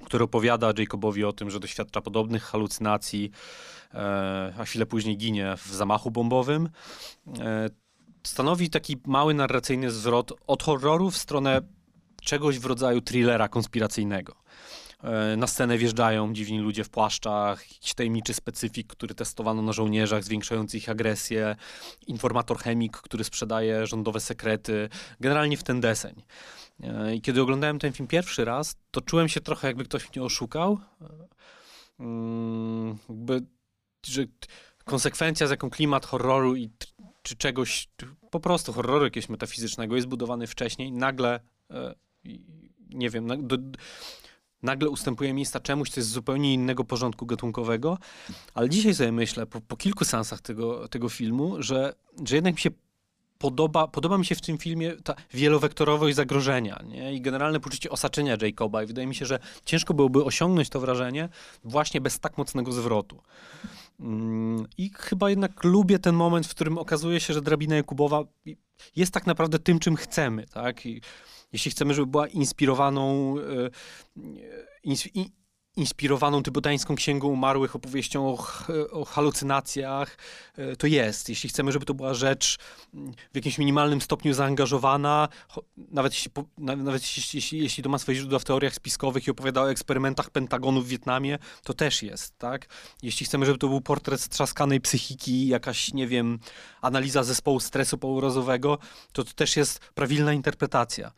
który 0.05 0.23
opowiada 0.23 0.73
Jacobowi 0.77 1.23
o 1.23 1.33
tym, 1.33 1.49
że 1.49 1.59
doświadcza 1.59 2.01
podobnych 2.01 2.43
halucynacji, 2.43 3.31
e, 3.93 4.53
a 4.57 4.65
chwilę 4.65 4.85
później 4.85 5.17
ginie 5.17 5.55
w 5.57 5.67
zamachu 5.67 6.11
bombowym. 6.11 6.69
E, 7.39 7.69
stanowi 8.23 8.69
taki 8.69 8.97
mały 9.05 9.33
narracyjny 9.33 9.91
zwrot 9.91 10.33
od 10.47 10.63
horroru 10.63 11.11
w 11.11 11.17
stronę 11.17 11.61
czegoś 12.21 12.59
w 12.59 12.65
rodzaju 12.65 13.01
thrillera 13.01 13.47
konspiracyjnego. 13.47 14.35
E, 15.03 15.37
na 15.37 15.47
scenę 15.47 15.77
wjeżdżają 15.77 16.33
dziwni 16.33 16.59
ludzie 16.59 16.83
w 16.83 16.89
płaszczach, 16.89 17.71
jakiś 17.71 17.93
tajemniczy 17.93 18.33
specyfik, 18.33 18.87
który 18.87 19.15
testowano 19.15 19.61
na 19.61 19.73
żołnierzach, 19.73 20.23
zwiększający 20.23 20.77
ich 20.77 20.89
agresję, 20.89 21.55
informator 22.07 22.57
chemik, 22.57 22.97
który 22.97 23.23
sprzedaje 23.23 23.87
rządowe 23.87 24.19
sekrety, 24.19 24.89
generalnie 25.19 25.57
w 25.57 25.63
ten 25.63 25.81
deseń. 25.81 26.23
E, 26.83 27.15
I 27.15 27.21
kiedy 27.21 27.41
oglądałem 27.41 27.79
ten 27.79 27.93
film 27.93 28.07
pierwszy 28.07 28.45
raz, 28.45 28.75
to 28.91 29.01
czułem 29.01 29.29
się 29.29 29.41
trochę 29.41 29.67
jakby 29.67 29.83
ktoś 29.83 30.15
mnie 30.15 30.23
oszukał. 30.23 30.79
E, 31.01 31.05
mm, 31.99 32.97
jakby, 33.09 33.41
że 34.05 34.23
konsekwencja, 34.85 35.47
z 35.47 35.49
jaką 35.49 35.69
klimat 35.69 36.05
horroru 36.05 36.55
i 36.55 36.69
czy 37.21 37.35
czegoś, 37.35 37.87
po 38.29 38.39
prostu 38.39 38.73
horroru 38.73 39.05
jakiegoś 39.05 39.29
metafizycznego 39.29 39.95
jest 39.95 40.07
budowany 40.07 40.47
wcześniej, 40.47 40.91
nagle, 40.91 41.39
nie 42.89 43.09
wiem, 43.09 43.47
do, 43.47 43.57
nagle 44.63 44.89
ustępuje 44.89 45.33
miejsca 45.33 45.59
czemuś, 45.59 45.89
co 45.89 45.99
jest 45.99 46.09
zupełnie 46.09 46.53
innego 46.53 46.83
porządku 46.83 47.25
gatunkowego, 47.25 47.97
ale 48.53 48.69
dzisiaj 48.69 48.95
sobie 48.95 49.11
myślę, 49.11 49.45
po, 49.45 49.61
po 49.61 49.77
kilku 49.77 50.05
sensach 50.05 50.41
tego, 50.41 50.87
tego 50.87 51.09
filmu, 51.09 51.55
że, 51.59 51.93
że 52.25 52.35
jednak 52.35 52.53
mi 52.53 52.59
się 52.59 52.69
podoba, 53.37 53.87
podoba 53.87 54.17
mi 54.17 54.25
się 54.25 54.35
w 54.35 54.41
tym 54.41 54.57
filmie 54.57 54.95
ta 55.03 55.15
wielowektorowość 55.33 56.15
zagrożenia 56.15 56.83
nie? 56.87 57.13
i 57.13 57.21
generalne 57.21 57.59
poczucie 57.59 57.89
osaczenia 57.89 58.37
Jacoba. 58.41 58.83
I 58.83 58.85
wydaje 58.85 59.07
mi 59.07 59.15
się, 59.15 59.25
że 59.25 59.39
ciężko 59.65 59.93
byłoby 59.93 60.23
osiągnąć 60.23 60.69
to 60.69 60.79
wrażenie 60.79 61.29
właśnie 61.63 62.01
bez 62.01 62.19
tak 62.19 62.37
mocnego 62.37 62.71
zwrotu. 62.71 63.21
Mm, 63.99 64.65
I 64.77 64.91
chyba 64.95 65.29
jednak 65.29 65.63
lubię 65.63 65.99
ten 65.99 66.15
moment, 66.15 66.47
w 66.47 66.51
którym 66.51 66.77
okazuje 66.77 67.19
się, 67.19 67.33
że 67.33 67.41
drabina 67.41 67.75
Jakubowa 67.75 68.23
jest 68.95 69.13
tak 69.13 69.27
naprawdę 69.27 69.59
tym, 69.59 69.79
czym 69.79 69.95
chcemy. 69.95 70.45
Tak? 70.47 70.85
I 70.85 71.01
jeśli 71.53 71.71
chcemy, 71.71 71.93
żeby 71.93 72.07
była 72.07 72.27
inspirowaną, 72.27 73.35
e, 73.39 73.69
inspirowaną 75.77 76.43
tybetańską 76.43 76.95
księgą 76.95 77.27
umarłych, 77.27 77.75
opowieścią 77.75 78.27
o, 78.27 78.47
o, 78.91 79.05
halucynacjach, 79.05 80.17
e, 80.57 80.75
to 80.75 80.87
jest. 80.87 81.29
Jeśli 81.29 81.49
chcemy, 81.49 81.71
żeby 81.71 81.85
to 81.85 81.93
była 81.93 82.13
rzecz 82.13 82.57
mm, 82.93 83.13
w 83.31 83.35
jakimś 83.35 83.57
minimalnym 83.57 84.01
stopniu 84.01 84.33
zaangażowana, 84.33 85.29
nawet 85.77 86.13
jeśli, 86.13 86.31
nawet 86.57 87.17
jeśli, 87.17 87.59
jeśli 87.59 87.83
to 87.83 87.89
ma 87.89 87.97
swoje 87.97 88.17
źródła 88.17 88.39
w 88.39 88.43
teoriach 88.43 88.75
spiskowych 88.75 89.27
i 89.27 89.31
opowiada 89.31 89.61
o 89.61 89.71
eksperymentach 89.71 90.29
Pentagonu 90.29 90.81
w 90.81 90.87
Wietnamie, 90.87 91.39
to 91.63 91.73
też 91.73 92.03
jest, 92.03 92.37
tak? 92.37 92.67
Jeśli 93.03 93.25
chcemy, 93.25 93.45
żeby 93.45 93.57
to 93.57 93.67
był 93.67 93.81
portret 93.81 94.21
strzaskanej 94.21 94.81
psychiki, 94.81 95.47
jakaś, 95.47 95.93
nie 95.93 96.07
wiem, 96.07 96.39
analiza 96.81 97.23
zespołu 97.23 97.59
stresu 97.59 97.97
pourazowego, 97.97 98.77
to 99.11 99.23
to 99.23 99.33
też 99.33 99.57
jest 99.57 99.79
prawilna 99.79 100.33
interpretacja. 100.33 101.11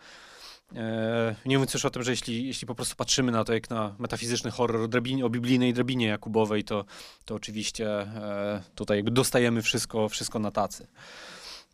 E, 0.76 1.36
nie 1.46 1.58
mówiąc 1.58 1.74
już 1.74 1.86
o 1.86 1.90
tym, 1.90 2.04
że 2.04 2.12
jeśli, 2.12 2.48
jeśli 2.48 2.68
po 2.68 2.76
prostu 2.76 2.96
patrzymy 2.96 3.32
na 3.32 3.44
to 3.44 3.54
jak 3.54 3.70
na 3.70 3.96
metafizyczny 4.00 4.52
horror 4.52 4.90
o 5.24 5.30
biblijnej 5.30 5.74
drabinie 5.74 6.08
Jakubowej, 6.08 6.64
to, 6.64 6.86
to 7.26 7.36
oczywiście 7.36 7.90
e, 8.02 8.64
tutaj 8.76 8.98
jakby 8.98 9.12
dostajemy 9.12 9.62
wszystko, 9.62 10.10
wszystko 10.10 10.40
na 10.40 10.52
tacy. 10.52 10.88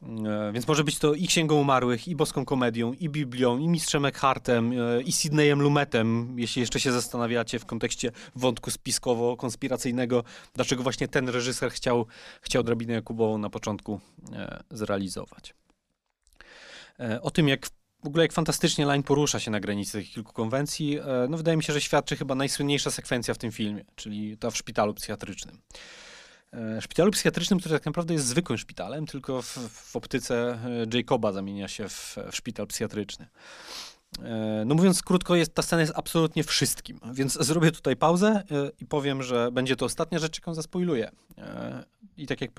E, 0.04 0.52
więc 0.54 0.68
może 0.68 0.84
być 0.84 1.00
to 1.00 1.14
i 1.14 1.28
Księgą 1.28 1.56
Umarłych, 1.56 2.08
i 2.08 2.16
Boską 2.16 2.46
Komedią, 2.46 2.94
i 2.94 3.10
Biblią, 3.10 3.58
i 3.58 3.68
Mistrzem 3.68 4.06
Eckhartem, 4.06 4.74
i 5.06 5.12
Sidneyem 5.12 5.62
Lumetem, 5.62 6.40
jeśli 6.40 6.60
jeszcze 6.60 6.80
się 6.80 6.92
zastanawiacie 6.92 7.60
w 7.60 7.66
kontekście 7.66 8.12
wątku 8.36 8.72
spiskowo-konspiracyjnego, 8.72 10.24
dlaczego 10.54 10.84
właśnie 10.84 11.08
ten 11.08 11.30
reżyser 11.30 11.72
chciał, 11.72 12.06
chciał 12.42 12.64
Drabinę 12.64 12.94
Jakubową 12.94 13.38
na 13.38 13.50
początku 13.50 14.00
zrealizować. 14.72 15.54
O 17.22 17.32
tym, 17.32 17.48
jak 17.48 17.68
w 18.06 18.08
ogóle 18.08 18.24
jak 18.24 18.34
fantastycznie 18.34 18.86
Line 18.86 19.04
porusza 19.04 19.40
się 19.40 19.52
na 19.52 19.60
granicy 19.60 19.92
tych 19.92 20.12
kilku 20.12 20.34
konwencji, 20.34 21.00
no 21.30 21.38
wydaje 21.38 21.58
mi 21.58 21.64
się, 21.64 21.74
że 21.74 21.82
świadczy 21.82 22.16
chyba 22.16 22.36
najsłynniejsza 22.36 22.92
sekwencja 22.92 23.34
w 23.34 23.38
tym 23.38 23.52
filmie, 23.52 23.86
czyli 23.96 24.38
ta 24.38 24.52
w 24.52 24.58
szpitalu 24.58 24.94
psychiatrycznym. 24.94 25.62
E, 26.54 26.82
szpitalu 26.82 27.12
psychiatrycznym, 27.12 27.60
który 27.60 27.76
tak 27.76 27.86
naprawdę 27.86 28.14
jest 28.14 28.26
zwykłym 28.26 28.58
szpitalem, 28.58 29.06
tylko 29.06 29.42
w, 29.42 29.58
w 29.72 29.96
optyce 29.96 30.60
e, 30.94 30.98
Jacoba 30.98 31.32
zamienia 31.32 31.68
się 31.68 31.90
w, 31.90 32.18
w 32.32 32.36
szpital 32.36 32.68
psychiatryczny. 32.68 33.28
E, 34.24 34.64
no 34.66 34.76
mówiąc 34.76 35.04
krótko, 35.04 35.36
jest, 35.36 35.54
ta 35.54 35.62
scena 35.62 35.82
jest 35.82 35.94
absolutnie 35.96 36.44
wszystkim, 36.44 37.00
więc 37.14 37.34
zrobię 37.34 37.72
tutaj 37.72 37.96
pauzę 37.96 38.44
i 38.80 38.86
powiem, 38.86 39.24
że 39.24 39.52
będzie 39.52 39.76
to 39.76 39.86
ostatnia 39.86 40.20
rzecz, 40.20 40.40
jaką 40.40 40.54
zaspoiluję. 40.54 41.12
I 42.18 42.28
tak 42.28 42.42
jak, 42.42 42.52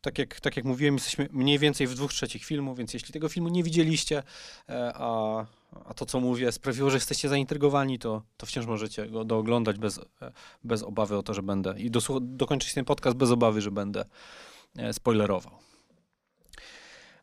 tak, 0.00 0.18
jak, 0.18 0.40
tak 0.40 0.56
jak 0.56 0.64
mówiłem, 0.64 0.94
jesteśmy 0.94 1.28
mniej 1.32 1.58
więcej 1.58 1.86
w 1.86 1.94
dwóch 1.94 2.12
trzecich 2.12 2.44
filmu, 2.44 2.74
więc 2.74 2.94
jeśli 2.94 3.12
tego 3.12 3.28
filmu 3.28 3.48
nie 3.48 3.62
widzieliście, 3.62 4.22
a 4.94 5.44
a 5.84 5.94
to, 5.94 6.06
co 6.06 6.20
mówię, 6.20 6.52
sprawiło, 6.52 6.90
że 6.90 6.96
jesteście 6.96 7.28
zaintrygowani, 7.28 7.98
to, 7.98 8.22
to 8.36 8.46
wciąż 8.46 8.66
możecie 8.66 9.06
go 9.06 9.24
dooglądać 9.24 9.78
bez, 9.78 10.00
bez 10.64 10.82
obawy 10.82 11.16
o 11.16 11.22
to, 11.22 11.34
że 11.34 11.42
będę 11.42 11.74
i 11.78 11.90
dokończyć 12.20 12.74
ten 12.74 12.84
podcast 12.84 13.16
bez 13.16 13.30
obawy, 13.30 13.60
że 13.60 13.70
będę 13.70 14.04
e, 14.76 14.92
spoilerował. 14.92 15.52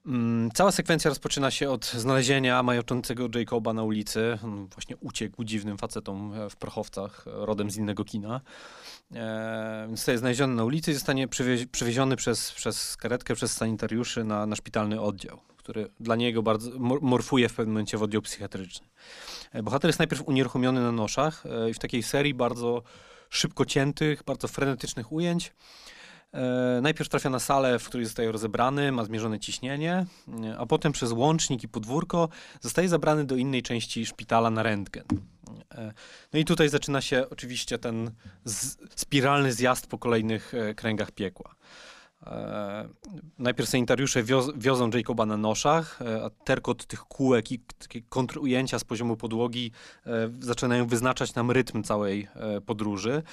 Mm, 0.05 0.51
cała 0.51 0.71
sekwencja 0.71 1.09
rozpoczyna 1.09 1.51
się 1.51 1.69
od 1.69 1.85
znalezienia 1.85 2.63
majoczącego 2.63 3.27
Jacoba 3.35 3.73
na 3.73 3.83
ulicy. 3.83 4.39
On 4.43 4.67
właśnie 4.67 4.97
uciekł 4.97 5.43
dziwnym 5.43 5.77
facetom 5.77 6.33
e, 6.33 6.49
w 6.49 6.55
prochowcach, 6.55 7.23
rodem 7.25 7.71
z 7.71 7.77
innego 7.77 8.05
kina. 8.05 8.41
E, 9.15 9.87
zostaje 9.91 10.17
znaleziony 10.17 10.55
na 10.55 10.63
ulicy 10.63 10.91
i 10.91 10.93
zostanie 10.93 11.27
przewieziony 11.71 12.15
przez, 12.15 12.51
przez 12.51 12.97
karetkę, 12.97 13.35
przez 13.35 13.53
sanitariuszy 13.53 14.23
na, 14.23 14.45
na 14.45 14.55
szpitalny 14.55 15.01
oddział 15.01 15.39
który 15.63 15.89
dla 15.99 16.15
niego 16.15 16.43
bardzo 16.43 16.71
morfuje 17.01 17.49
w 17.49 17.53
pewnym 17.53 17.73
momencie 17.73 17.97
w 17.97 18.03
oddział 18.03 18.21
psychiatryczny. 18.21 18.87
E, 19.51 19.63
bohater 19.63 19.89
jest 19.89 19.99
najpierw 19.99 20.27
unieruchomiony 20.27 20.81
na 20.81 20.91
noszach 20.91 21.43
e, 21.45 21.69
i 21.69 21.73
w 21.73 21.79
takiej 21.79 22.03
serii 22.03 22.33
bardzo 22.33 22.83
szybko 23.29 23.65
ciętych, 23.65 24.23
bardzo 24.23 24.47
frenetycznych 24.47 25.11
ujęć. 25.11 25.53
E, 26.33 26.81
najpierw 26.81 27.09
trafia 27.09 27.29
na 27.29 27.39
salę, 27.39 27.79
w 27.79 27.85
której 27.85 28.05
zostaje 28.05 28.31
rozebrany, 28.31 28.91
ma 28.91 29.05
zmierzone 29.05 29.39
ciśnienie, 29.39 30.05
a 30.57 30.65
potem 30.65 30.91
przez 30.91 31.11
łącznik 31.11 31.63
i 31.63 31.67
podwórko 31.67 32.29
zostaje 32.61 32.89
zabrany 32.89 33.25
do 33.25 33.35
innej 33.35 33.63
części 33.63 34.05
szpitala 34.05 34.49
na 34.49 34.63
rentgen. 34.63 35.05
No 36.33 36.39
i 36.39 36.45
tutaj 36.45 36.69
zaczyna 36.69 37.01
się 37.01 37.29
oczywiście 37.29 37.77
ten 37.77 38.11
spiralny 38.95 39.53
zjazd 39.53 39.87
po 39.87 39.97
kolejnych 39.97 40.53
kręgach 40.75 41.11
piekła. 41.11 41.55
E, 42.27 42.89
najpierw 43.39 43.69
sanitariusze 43.69 44.23
wioz, 44.23 44.51
wiozą 44.55 44.89
Jacoba 44.93 45.25
na 45.25 45.37
noszach, 45.37 46.01
e, 46.01 46.23
a 46.23 46.29
terkot 46.29 46.85
tych 46.85 46.99
kółek 46.99 47.51
i 47.51 47.59
kontrujęcia 48.09 48.79
z 48.79 48.83
poziomu 48.83 49.17
podłogi 49.17 49.71
e, 50.05 50.29
zaczynają 50.39 50.87
wyznaczać 50.87 51.35
nam 51.35 51.51
rytm 51.51 51.83
całej 51.83 52.27
podróży. 52.65 53.23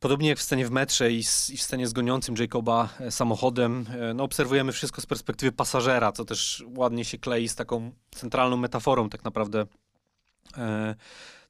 Podobnie 0.00 0.28
jak 0.28 0.38
w 0.38 0.42
scenie 0.42 0.66
w 0.66 0.70
metrze 0.70 1.12
i, 1.12 1.22
w 1.22 1.62
scenie 1.62 1.86
z 1.86 1.92
goniącym 1.92 2.34
Jacoba 2.38 2.88
samochodem, 3.10 3.86
no 4.14 4.24
obserwujemy 4.24 4.72
wszystko 4.72 5.00
z 5.00 5.06
perspektywy 5.06 5.52
pasażera, 5.52 6.12
co 6.12 6.24
też 6.24 6.64
ładnie 6.76 7.04
się 7.04 7.18
klei 7.18 7.48
z 7.48 7.54
taką 7.54 7.92
centralną 8.10 8.56
metaforą 8.56 9.08
tak 9.08 9.24
naprawdę 9.24 9.66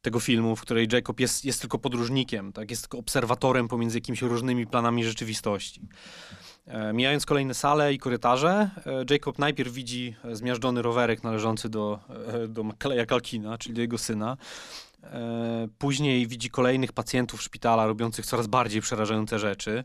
tego 0.07 0.21
filmu, 0.21 0.57
w 0.57 0.61
której 0.61 0.89
Jacob 0.93 1.21
jest, 1.21 1.45
jest 1.45 1.61
tylko 1.61 1.79
podróżnikiem, 1.79 2.53
tak? 2.53 2.71
jest 2.71 2.83
tylko 2.83 2.99
obserwatorem 2.99 3.69
pomiędzy 3.69 3.97
jakimiś 3.97 4.23
różnymi 4.23 4.67
planami 4.67 5.05
rzeczywistości. 5.05 5.81
E, 6.67 6.93
mijając 6.93 7.27
kolejne 7.27 7.55
sale 7.55 7.95
i 7.95 7.99
korytarze, 7.99 8.71
e, 8.87 9.05
Jacob 9.11 9.39
najpierw 9.39 9.73
widzi 9.73 10.17
zmiażdżony 10.33 10.83
rowerek 10.83 11.25
należący 11.25 11.69
do, 11.69 11.99
e, 12.35 12.49
do 12.49 12.65
Kleja 12.79 13.07
Kalkina, 13.07 13.59
czyli 13.59 13.75
do 13.75 13.81
jego 13.81 13.99
syna. 13.99 14.37
E, 15.13 15.69
później 15.79 16.27
widzi 16.27 16.51
kolejnych 16.51 16.93
pacjentów 16.93 17.43
szpitala 17.43 17.87
robiących 17.87 18.27
coraz 18.27 18.47
bardziej 18.47 18.81
przerażające 18.81 19.39
rzeczy. 19.39 19.85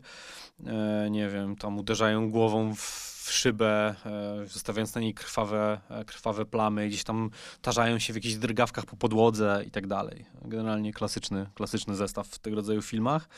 E, 0.66 1.10
nie 1.10 1.28
wiem, 1.28 1.56
tam 1.56 1.78
uderzają 1.78 2.30
głową 2.30 2.74
w 2.74 3.28
szybę, 3.30 3.94
e, 4.06 4.46
zostawiając 4.46 4.94
na 4.94 5.00
niej 5.00 5.14
krwawe, 5.14 5.80
krwawe 6.06 6.46
plamy, 6.46 6.88
gdzieś 6.88 7.04
tam 7.04 7.30
tarzają 7.62 7.98
się 7.98 8.12
w 8.12 8.16
jakichś 8.16 8.34
drgawkach 8.34 8.86
po 8.86 8.96
podłodze 8.96 9.64
i 9.66 9.70
tak 9.70 9.86
dalej. 9.86 10.24
Generalnie 10.44 10.92
klasyczny, 10.92 11.46
klasyczny 11.54 11.94
zestaw 11.94 12.26
w 12.28 12.38
tego 12.38 12.56
rodzaju 12.56 12.82
filmach. 12.82 13.28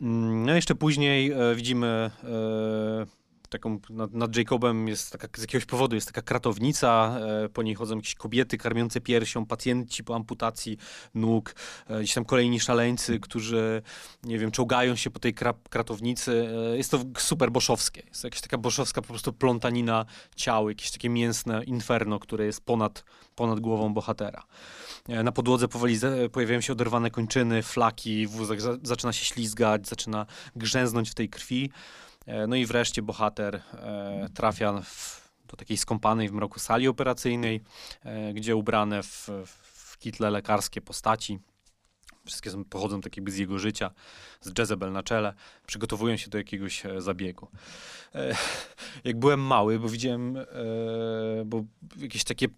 Mm, 0.00 0.46
no 0.46 0.54
jeszcze 0.54 0.74
później 0.74 1.32
widzimy 1.54 2.10
taką, 3.50 3.80
nad, 3.90 4.14
nad 4.14 4.36
Jacobem 4.36 4.88
jest 4.88 5.12
taka, 5.12 5.28
z 5.36 5.40
jakiegoś 5.40 5.64
powodu 5.64 5.94
jest 5.94 6.06
taka 6.06 6.22
kratownica, 6.22 7.18
e, 7.44 7.48
po 7.48 7.62
niej 7.62 7.74
chodzą 7.74 7.96
jakieś 7.96 8.14
kobiety 8.14 8.58
karmiące 8.58 9.00
piersią, 9.00 9.46
pacjenci 9.46 10.04
po 10.04 10.16
amputacji 10.16 10.76
nóg, 11.14 11.54
e, 11.86 11.98
gdzieś 11.98 12.14
tam 12.14 12.24
kolejni 12.24 12.60
szaleńcy, 12.60 13.20
którzy, 13.20 13.82
nie 14.24 14.38
wiem, 14.38 14.50
czołgają 14.50 14.96
się 14.96 15.10
po 15.10 15.18
tej 15.18 15.34
kra, 15.34 15.54
kratownicy. 15.70 16.48
E, 16.72 16.76
jest 16.76 16.90
to 16.90 17.00
super 17.18 17.50
boszowskie. 17.52 18.02
Jest 18.08 18.24
jakaś 18.24 18.40
taka 18.40 18.58
boszowska 18.58 19.02
po 19.02 19.08
prostu 19.08 19.32
plątanina 19.32 20.06
ciał, 20.36 20.68
jakieś 20.68 20.90
takie 20.90 21.08
mięsne 21.08 21.64
inferno, 21.64 22.18
które 22.18 22.46
jest 22.46 22.64
ponad, 22.64 23.04
ponad 23.36 23.60
głową 23.60 23.94
bohatera. 23.94 24.42
Na 25.08 25.32
podłodze 25.32 25.68
powoli 25.68 25.98
pojawiają 26.32 26.60
się 26.60 26.72
oderwane 26.72 27.10
kończyny, 27.10 27.62
flaki, 27.62 28.26
wózek 28.26 28.60
za, 28.60 28.76
zaczyna 28.82 29.12
się 29.12 29.24
ślizgać, 29.24 29.88
zaczyna 29.88 30.26
grzęznąć 30.56 31.10
w 31.10 31.14
tej 31.14 31.28
krwi. 31.28 31.70
E, 32.26 32.46
no 32.46 32.56
i 32.56 32.66
wreszcie 32.66 33.02
bohater 33.02 33.54
e, 33.54 34.28
trafia 34.34 34.82
w, 34.82 35.30
do 35.48 35.56
takiej 35.56 35.76
skąpanej 35.76 36.28
w 36.28 36.32
mroku 36.32 36.58
sali 36.58 36.88
operacyjnej, 36.88 37.60
e, 38.04 38.32
gdzie 38.32 38.56
ubrane 38.56 39.02
w, 39.02 39.28
w 39.46 39.98
kitle 39.98 40.30
lekarskie 40.30 40.80
postaci, 40.80 41.38
wszystkie 42.30 42.50
są, 42.50 42.64
pochodzą 42.64 43.00
tak 43.00 43.16
jakby 43.16 43.30
z 43.30 43.38
jego 43.38 43.58
życia, 43.58 43.90
z 44.40 44.58
Jezebel 44.58 44.92
na 44.92 45.02
czele, 45.02 45.34
przygotowują 45.66 46.16
się 46.16 46.30
do 46.30 46.38
jakiegoś 46.38 46.82
zabiegu. 46.98 47.48
Jak 49.04 49.18
byłem 49.18 49.40
mały, 49.40 49.78
bo 49.78 49.88
widziałem, 49.88 50.38
bo 51.44 51.64
jakieś 51.98 52.24
takie 52.24 52.48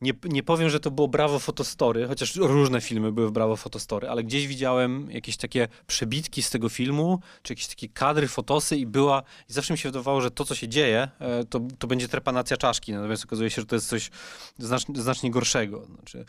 nie, 0.00 0.12
nie 0.24 0.42
powiem, 0.42 0.70
że 0.70 0.80
to 0.80 0.90
było 0.90 1.08
Brawo 1.08 1.38
Fotostory, 1.38 2.06
chociaż 2.06 2.36
różne 2.36 2.80
filmy 2.80 3.12
były 3.12 3.28
w 3.28 3.32
Brawo 3.32 3.56
Fotostory, 3.56 4.08
ale 4.08 4.24
gdzieś 4.24 4.46
widziałem 4.46 5.10
jakieś 5.10 5.36
takie 5.36 5.68
przebitki 5.86 6.42
z 6.42 6.50
tego 6.50 6.68
filmu, 6.68 7.20
czy 7.42 7.52
jakieś 7.52 7.66
takie 7.66 7.88
kadry, 7.88 8.28
fotosy 8.28 8.76
i 8.76 8.86
była, 8.86 9.22
i 9.48 9.52
zawsze 9.52 9.74
mi 9.74 9.78
się 9.78 9.88
wydawało, 9.88 10.20
że 10.20 10.30
to, 10.30 10.44
co 10.44 10.54
się 10.54 10.68
dzieje, 10.68 11.08
e, 11.18 11.44
to, 11.44 11.60
to 11.78 11.86
będzie 11.86 12.08
trepanacja 12.08 12.56
czaszki, 12.56 12.92
natomiast 12.92 13.24
okazuje 13.24 13.50
się, 13.50 13.62
że 13.62 13.66
to 13.66 13.76
jest 13.76 13.88
coś 13.88 14.10
znacznie, 14.58 15.02
znacznie 15.02 15.30
gorszego. 15.30 15.86
Znaczy, 15.86 16.18
e, 16.18 16.24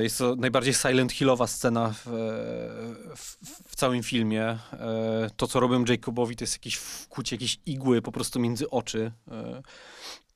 jest 0.00 0.18
to 0.18 0.36
najbardziej 0.36 0.74
Silent 0.74 1.12
Hillowa 1.12 1.46
scena 1.46 1.94
w, 2.04 2.06
w, 3.16 3.36
w, 3.70 3.76
całym 3.76 4.02
filmie. 4.02 4.42
E, 4.42 4.58
to, 5.36 5.46
co 5.46 5.60
robią 5.60 5.84
Jacobowi, 5.88 6.36
to 6.36 6.44
jest 6.44 6.54
jakieś 6.54 6.74
wkucie, 6.74 7.36
jakieś 7.36 7.58
igły 7.66 8.02
po 8.02 8.12
prostu 8.12 8.40
między 8.40 8.70
oczy. 8.70 9.12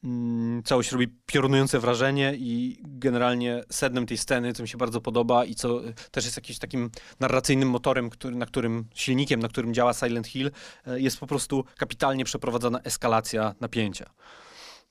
Mm, 0.05 0.63
całość 0.63 0.93
robi 0.93 1.09
piorunujące 1.27 1.79
wrażenie 1.79 2.35
i 2.39 2.83
generalnie 2.83 3.63
sednem 3.71 4.07
tej 4.07 4.19
sceny, 4.19 4.53
co 4.53 4.63
mi 4.63 4.69
się 4.69 4.79
bardzo 4.79 5.01
podoba 5.01 5.45
i 5.45 5.55
co 5.55 5.81
też 6.11 6.25
jest 6.25 6.37
jakimś 6.37 6.59
takim 6.59 6.91
narracyjnym 7.21 7.71
motorem, 7.71 8.11
który, 8.11 8.37
na 8.37 8.47
którym, 8.47 8.85
silnikiem, 8.95 9.41
na 9.41 9.49
którym 9.49 9.75
działa 9.75 9.95
Silent 9.95 10.27
Hill, 10.27 10.51
e, 10.87 11.01
jest 11.01 11.21
po 11.21 11.27
prostu 11.27 11.65
kapitalnie 11.77 12.25
przeprowadzona 12.25 12.81
eskalacja 12.81 13.55
napięcia. 13.61 14.11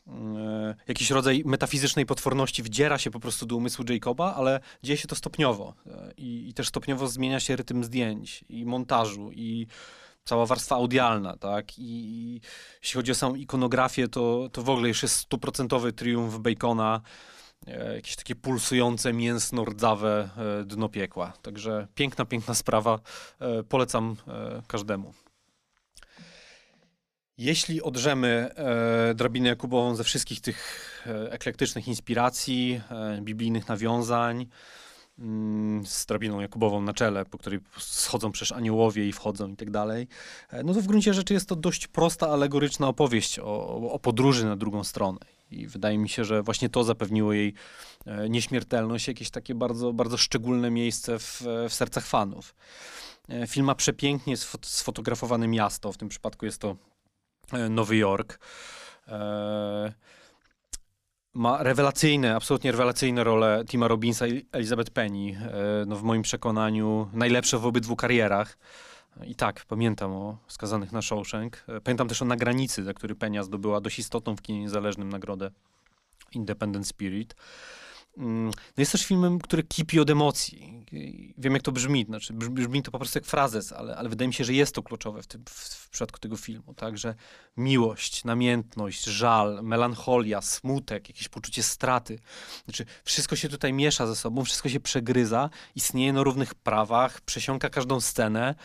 E, 0.09 0.75
jakiś 0.87 1.09
rodzaj 1.11 1.43
metafizycznej 1.45 2.05
potworności 2.05 2.63
wdziera 2.63 2.97
się 2.97 3.11
po 3.11 3.19
prostu 3.19 3.45
do 3.45 3.55
umysłu 3.55 3.85
Jacoba, 3.89 4.35
ale 4.35 4.59
dzieje 4.83 4.97
się 4.97 5.07
to 5.07 5.15
stopniowo 5.15 5.73
e, 5.85 6.11
i, 6.17 6.49
i 6.49 6.53
też 6.53 6.67
stopniowo 6.67 7.07
zmienia 7.07 7.39
się 7.39 7.55
rytm 7.55 7.83
zdjęć 7.83 8.45
i 8.49 8.65
montażu 8.65 9.31
i 9.31 9.67
cała 10.23 10.45
warstwa 10.45 10.75
audialna, 10.75 11.37
tak? 11.37 11.79
I, 11.79 12.41
jeśli 12.81 12.97
chodzi 12.97 13.11
o 13.11 13.15
samą 13.15 13.35
ikonografię, 13.35 14.07
to, 14.07 14.49
to 14.51 14.63
w 14.63 14.69
ogóle 14.69 14.87
już 14.87 15.03
jest 15.03 15.15
stuprocentowy 15.15 15.93
triumf 15.93 16.37
Bacona, 16.37 17.01
e, 17.67 17.95
jakieś 17.95 18.15
takie 18.15 18.35
pulsujące, 18.35 19.13
mięsno-rdzawe 19.13 20.29
dno 20.65 20.89
piekła. 20.89 21.33
Także 21.41 21.87
piękna, 21.95 22.25
piękna 22.25 22.53
sprawa. 22.53 22.99
Polecam 23.69 24.15
każdemu. 24.67 25.13
Jeśli 27.39 27.81
odrzemy 27.81 28.51
e, 28.55 29.13
drabinę 29.13 29.49
Jakubową 29.49 29.95
ze 29.95 30.03
wszystkich 30.03 30.41
tych 30.41 31.03
e, 31.07 31.31
eklektycznych 31.31 31.87
inspiracji, 31.87 32.81
e, 32.91 33.21
biblijnych 33.21 33.67
nawiązań, 33.67 34.47
mm, 35.19 35.85
z 35.85 36.05
drabiną 36.05 36.39
Jakubową 36.39 36.81
na 36.81 36.93
czele, 36.93 37.25
po 37.25 37.37
której 37.37 37.59
schodzą 37.77 38.31
przecież 38.31 38.51
aniołowie 38.51 39.07
i 39.07 39.13
wchodzą 39.13 39.47
i 39.47 39.55
tak 39.55 39.71
dalej, 39.71 40.07
e, 40.49 40.63
no 40.63 40.73
to 40.73 40.81
w 40.81 40.87
gruncie 40.87 41.13
rzeczy 41.13 41.33
jest 41.33 41.49
to 41.49 41.55
dość 41.55 41.87
prosta, 41.87 42.29
alegoryczna 42.29 42.87
opowieść 42.87 43.39
o, 43.39 43.67
o 43.91 43.99
podróży 43.99 44.45
na 44.45 44.55
drugą 44.55 44.83
stronę. 44.83 45.19
I 45.51 45.67
wydaje 45.67 45.97
mi 45.97 46.09
się, 46.09 46.25
że 46.25 46.43
właśnie 46.43 46.69
to 46.69 46.83
zapewniło 46.83 47.33
jej 47.33 47.53
e, 48.05 48.29
nieśmiertelność, 48.29 49.07
jakieś 49.07 49.29
takie 49.29 49.55
bardzo, 49.55 49.93
bardzo 49.93 50.17
szczególne 50.17 50.71
miejsce 50.71 51.19
w, 51.19 51.43
w 51.69 51.73
sercach 51.73 52.05
fanów. 52.05 52.55
Film 53.47 53.65
ma 53.65 53.75
przepięknie 53.75 54.37
sfotografowane 54.61 55.47
miasto, 55.47 55.91
w 55.91 55.97
tym 55.97 56.09
przypadku 56.09 56.45
jest 56.45 56.61
to 56.61 56.75
Nowy 57.69 57.97
Jork. 57.97 58.39
E, 59.07 59.93
ma 61.33 61.63
rewelacyjne, 61.63 62.35
absolutnie 62.35 62.71
rewelacyjne 62.71 63.23
role 63.23 63.63
Tima 63.67 63.87
Robinsa 63.87 64.27
i 64.27 64.45
Elizabeth 64.51 64.91
Penny. 64.91 65.37
E, 65.37 65.85
no 65.85 65.95
w 65.95 66.03
moim 66.03 66.21
przekonaniu 66.21 67.09
najlepsze 67.13 67.57
w 67.57 67.65
obydwu 67.65 67.95
karierach. 67.95 68.57
I 69.25 69.35
tak, 69.35 69.65
pamiętam 69.65 70.11
o 70.11 70.37
skazanych 70.47 70.91
na 70.91 71.01
Shawshank. 71.01 71.65
Pamiętam 71.83 72.07
też 72.07 72.21
o 72.21 72.25
Na 72.25 72.35
granicy, 72.35 72.83
za 72.83 72.93
który 72.93 73.15
Penia 73.15 73.43
zdobyła 73.43 73.81
dość 73.81 73.99
istotną 73.99 74.35
w 74.35 74.41
kinie 74.41 74.59
niezależnym 74.59 75.09
nagrodę 75.09 75.51
Independent 76.31 76.87
Spirit. 76.87 77.35
Mm, 78.19 78.45
no 78.47 78.81
jest 78.81 78.91
też 78.91 79.05
filmem, 79.05 79.39
który 79.39 79.63
kipi 79.63 79.99
od 79.99 80.09
emocji. 80.09 80.85
Wiem, 81.37 81.53
jak 81.53 81.61
to 81.61 81.71
brzmi. 81.71 82.05
Znaczy, 82.05 82.33
brzmi 82.33 82.83
to 82.83 82.91
po 82.91 82.99
prostu 82.99 83.17
jak 83.17 83.25
frazes, 83.25 83.71
ale, 83.73 83.95
ale 83.97 84.09
wydaje 84.09 84.27
mi 84.27 84.33
się, 84.33 84.43
że 84.43 84.53
jest 84.53 84.75
to 84.75 84.83
kluczowe 84.83 85.21
w, 85.21 85.27
tym, 85.27 85.43
w, 85.49 85.51
w 85.51 85.89
przypadku 85.89 86.19
tego 86.19 86.37
filmu. 86.37 86.73
Także 86.73 87.15
miłość, 87.57 88.23
namiętność, 88.23 89.03
żal, 89.03 89.59
melancholia, 89.63 90.41
smutek, 90.41 91.09
jakieś 91.09 91.27
poczucie 91.27 91.63
straty. 91.63 92.19
Znaczy, 92.65 92.85
wszystko 93.03 93.35
się 93.35 93.49
tutaj 93.49 93.73
miesza 93.73 94.07
ze 94.07 94.15
sobą, 94.15 94.45
wszystko 94.45 94.69
się 94.69 94.79
przegryza, 94.79 95.49
istnieje 95.75 96.13
na 96.13 96.23
równych 96.23 96.55
prawach, 96.55 97.21
przesiąka 97.21 97.69
każdą 97.69 98.01
scenę. 98.01 98.55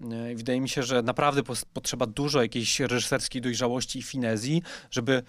E, 0.00 0.34
wydaje 0.34 0.60
mi 0.60 0.68
się, 0.68 0.82
że 0.82 1.02
naprawdę 1.02 1.42
potrzeba 1.72 2.06
dużo 2.06 2.42
jakiejś 2.42 2.80
reżyserskiej 2.80 3.42
dojrzałości 3.42 3.98
i 3.98 4.02
finezji, 4.02 4.62
żeby 4.90 5.22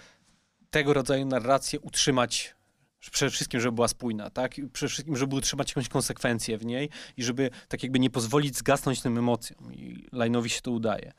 tego 0.70 0.94
rodzaju 0.94 1.26
narrację 1.26 1.80
utrzymać 1.80 2.57
Przede 3.00 3.30
wszystkim, 3.30 3.60
żeby 3.60 3.72
była 3.72 3.88
spójna, 3.88 4.30
tak? 4.30 4.58
I 4.58 4.68
przede 4.68 4.90
wszystkim, 4.90 5.16
żeby 5.16 5.36
utrzymać 5.36 5.68
jakąś 5.68 5.88
konsekwencję 5.88 6.58
w 6.58 6.66
niej 6.66 6.90
i 7.16 7.22
żeby 7.22 7.50
tak 7.68 7.82
jakby 7.82 7.98
nie 7.98 8.10
pozwolić 8.10 8.56
zgasnąć 8.56 9.02
tym 9.02 9.18
emocjom. 9.18 9.74
I 9.74 10.06
Lajnowi 10.12 10.50
się 10.50 10.60
to 10.60 10.70
udaje. 10.70 11.12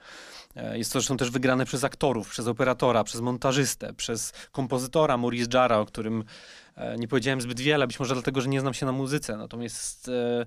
E, 0.55 0.77
jest 0.77 0.93
to 0.93 0.99
zresztą 0.99 1.17
też 1.17 1.31
wygrane 1.31 1.65
przez 1.65 1.83
aktorów, 1.83 2.29
przez 2.29 2.47
operatora, 2.47 3.03
przez 3.03 3.21
montażystę, 3.21 3.93
przez 3.93 4.33
kompozytora 4.51 5.17
Maurice 5.17 5.57
Jara, 5.57 5.77
o 5.77 5.85
którym 5.85 6.23
e, 6.75 6.97
nie 6.97 7.07
powiedziałem 7.07 7.41
zbyt 7.41 7.59
wiele, 7.59 7.87
być 7.87 7.99
może 7.99 8.13
dlatego, 8.13 8.41
że 8.41 8.49
nie 8.49 8.61
znam 8.61 8.73
się 8.73 8.85
na 8.85 8.91
muzyce. 8.91 9.37
Natomiast 9.37 10.07
e, 10.07 10.45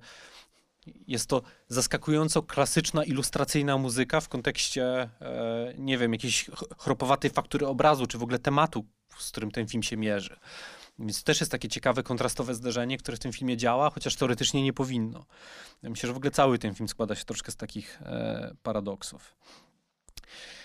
jest 1.06 1.28
to 1.28 1.42
zaskakująco 1.68 2.42
klasyczna, 2.42 3.04
ilustracyjna 3.04 3.78
muzyka 3.78 4.20
w 4.20 4.28
kontekście, 4.28 5.08
nie 5.78 5.98
wiem, 5.98 6.12
jakiejś 6.12 6.50
chropowatej 6.78 7.30
faktury 7.30 7.66
obrazu, 7.66 8.06
czy 8.06 8.18
w 8.18 8.22
ogóle 8.22 8.38
tematu, 8.38 8.84
z 9.18 9.30
którym 9.30 9.50
ten 9.50 9.68
film 9.68 9.82
się 9.82 9.96
mierzy. 9.96 10.36
Więc 10.98 11.22
to 11.22 11.26
też 11.26 11.40
jest 11.40 11.52
takie 11.52 11.68
ciekawe, 11.68 12.02
kontrastowe 12.02 12.54
zderzenie, 12.54 12.98
które 12.98 13.16
w 13.16 13.20
tym 13.20 13.32
filmie 13.32 13.56
działa, 13.56 13.90
chociaż 13.90 14.16
teoretycznie 14.16 14.62
nie 14.62 14.72
powinno. 14.72 15.24
Ja 15.82 15.90
myślę, 15.90 16.06
że 16.06 16.12
w 16.12 16.16
ogóle 16.16 16.30
cały 16.30 16.58
ten 16.58 16.74
film 16.74 16.88
składa 16.88 17.14
się 17.14 17.24
troszkę 17.24 17.52
z 17.52 17.56
takich 17.56 18.02
e, 18.02 18.54
paradoksów. 18.62 19.34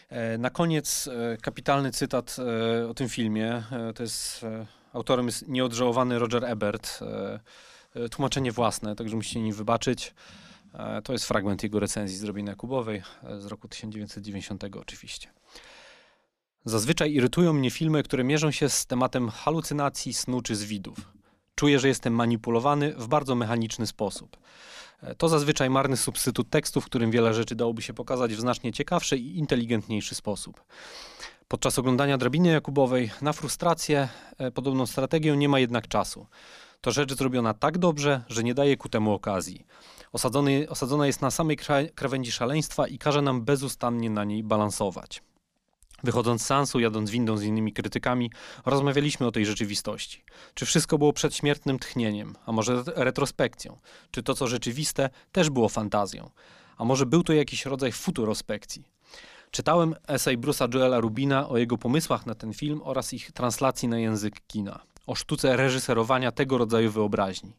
E, 0.10 0.38
na 0.38 0.50
koniec 0.50 1.08
e, 1.08 1.38
kapitalny 1.38 1.92
cytat 1.92 2.36
e, 2.40 2.88
o 2.88 2.94
tym 2.94 3.10
filmie. 3.10 3.64
E, 3.72 3.94
to 3.94 4.04
jest, 4.04 4.44
e, 4.44 4.66
autorem 4.94 5.26
jest 5.26 5.48
nieodżałowany 5.48 6.20
Roger 6.20 6.46
Ebert. 6.46 7.00
tłumaczenie 8.12 8.52
własne, 8.52 8.96
także 8.96 9.16
musicie 9.16 9.42
nim 9.42 9.54
wybaczyć. 9.54 10.14
to 11.04 11.14
jest 11.14 11.26
fragment 11.26 11.64
jego 11.64 11.80
recenzji 11.80 12.18
zrobionej 12.18 12.56
Kubowej 12.56 13.04
z 13.40 13.46
roku 13.46 13.68
1990 13.68 14.64
oczywiście. 14.82 15.30
Zazwyczaj 16.68 17.14
irytują 17.14 17.54
mnie 17.54 17.72
filmy, 17.72 18.04
które 18.04 18.24
mierzą 18.24 18.52
się 18.52 18.70
z 18.70 18.86
tematem 18.86 19.30
halucynacji, 19.30 20.14
snu 20.14 20.42
czy 20.42 20.56
zwidów. 20.56 20.98
Czuję, 21.56 21.80
że 21.80 21.88
jestem 21.88 22.14
manipulowany 22.14 22.94
w 22.94 23.08
bardzo 23.08 23.36
mechaniczny 23.36 23.88
sposób. 23.88 24.38
E, 25.02 25.16
to 25.16 25.30
zazwyczaj 25.30 25.70
marny 25.70 25.98
substytut 25.98 26.50
tekstu, 26.50 26.82
w 26.82 26.86
którym 26.86 27.12
wiele 27.12 27.34
rzeczy 27.34 27.56
dałoby 27.56 27.82
się 27.82 27.94
pokazać 27.94 28.36
w 28.36 28.40
znacznie 28.40 28.74
ciekawszy 28.74 29.18
i 29.18 29.38
inteligentniejszy 29.38 30.16
sposób. 30.16 30.64
Podczas 31.48 31.80
oglądania 31.80 32.18
drabiny 32.18 32.50
Jakubowej 32.50 33.12
na 33.22 33.34
frustrację 33.34 34.10
e, 34.38 34.52
podobną 34.52 34.86
strategią 34.86 35.36
nie 35.36 35.50
ma 35.50 35.60
jednak 35.60 35.88
czasu. 35.88 36.28
To 36.82 36.92
rzecz 36.92 37.14
zrobiona 37.14 37.54
tak 37.54 37.78
dobrze, 37.78 38.22
że 38.30 38.44
nie 38.44 38.54
daje 38.54 38.78
ku 38.78 38.90
temu 38.90 39.14
okazji. 39.14 39.66
Osadzony, 40.12 40.70
osadzona 40.70 41.08
jest 41.08 41.22
na 41.22 41.32
samej 41.32 41.58
krawędzi 41.96 42.32
szaleństwa 42.32 42.88
i 42.88 42.98
każe 42.98 43.22
nam 43.22 43.42
bezustannie 43.42 44.10
na 44.10 44.24
niej 44.24 44.44
balansować. 44.44 45.27
Wychodząc 46.04 46.42
z 46.42 46.46
sansu, 46.46 46.80
jadąc 46.80 47.12
windą 47.12 47.38
z 47.38 47.44
innymi 47.44 47.74
krytykami, 47.74 48.32
rozmawialiśmy 48.66 49.28
o 49.28 49.32
tej 49.32 49.46
rzeczywistości. 49.46 50.24
Czy 50.54 50.66
wszystko 50.66 50.98
było 50.98 51.14
przedśmiertnym 51.14 51.80
tchnieniem, 51.80 52.36
a 52.46 52.52
może 52.52 52.84
retrospekcją? 52.96 53.78
Czy 54.12 54.24
to, 54.24 54.34
co 54.34 54.48
rzeczywiste, 54.48 55.10
też 55.32 55.50
było 55.50 55.70
fantazją? 55.70 56.30
A 56.78 56.86
może 56.86 57.06
był 57.06 57.24
to 57.24 57.34
jakiś 57.34 57.66
rodzaj 57.66 57.92
futurospekcji? 57.92 58.84
Czytałem 59.52 59.96
esej 60.08 60.38
Bruce'a 60.38 60.76
Joela 60.76 61.00
Rubina 61.00 61.50
o 61.50 61.58
jego 61.58 61.78
pomysłach 61.78 62.26
na 62.26 62.36
ten 62.36 62.54
film 62.54 62.82
oraz 62.84 63.14
ich 63.14 63.32
translacji 63.32 63.88
na 63.88 64.00
język 64.00 64.42
kina, 64.48 64.80
o 65.08 65.16
sztuce 65.16 65.58
reżyserowania 65.58 66.32
tego 66.32 66.58
rodzaju 66.58 66.92
wyobraźni. 66.92 67.54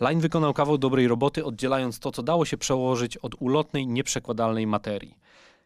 Line 0.00 0.20
wykonał 0.20 0.54
kawał 0.54 0.78
dobrej 0.78 1.08
roboty, 1.08 1.44
oddzielając 1.44 1.98
to, 1.98 2.12
co 2.12 2.22
dało 2.22 2.44
się 2.44 2.56
przełożyć 2.56 3.16
od 3.16 3.34
ulotnej, 3.38 3.86
nieprzekładalnej 3.86 4.66
materii. 4.66 5.18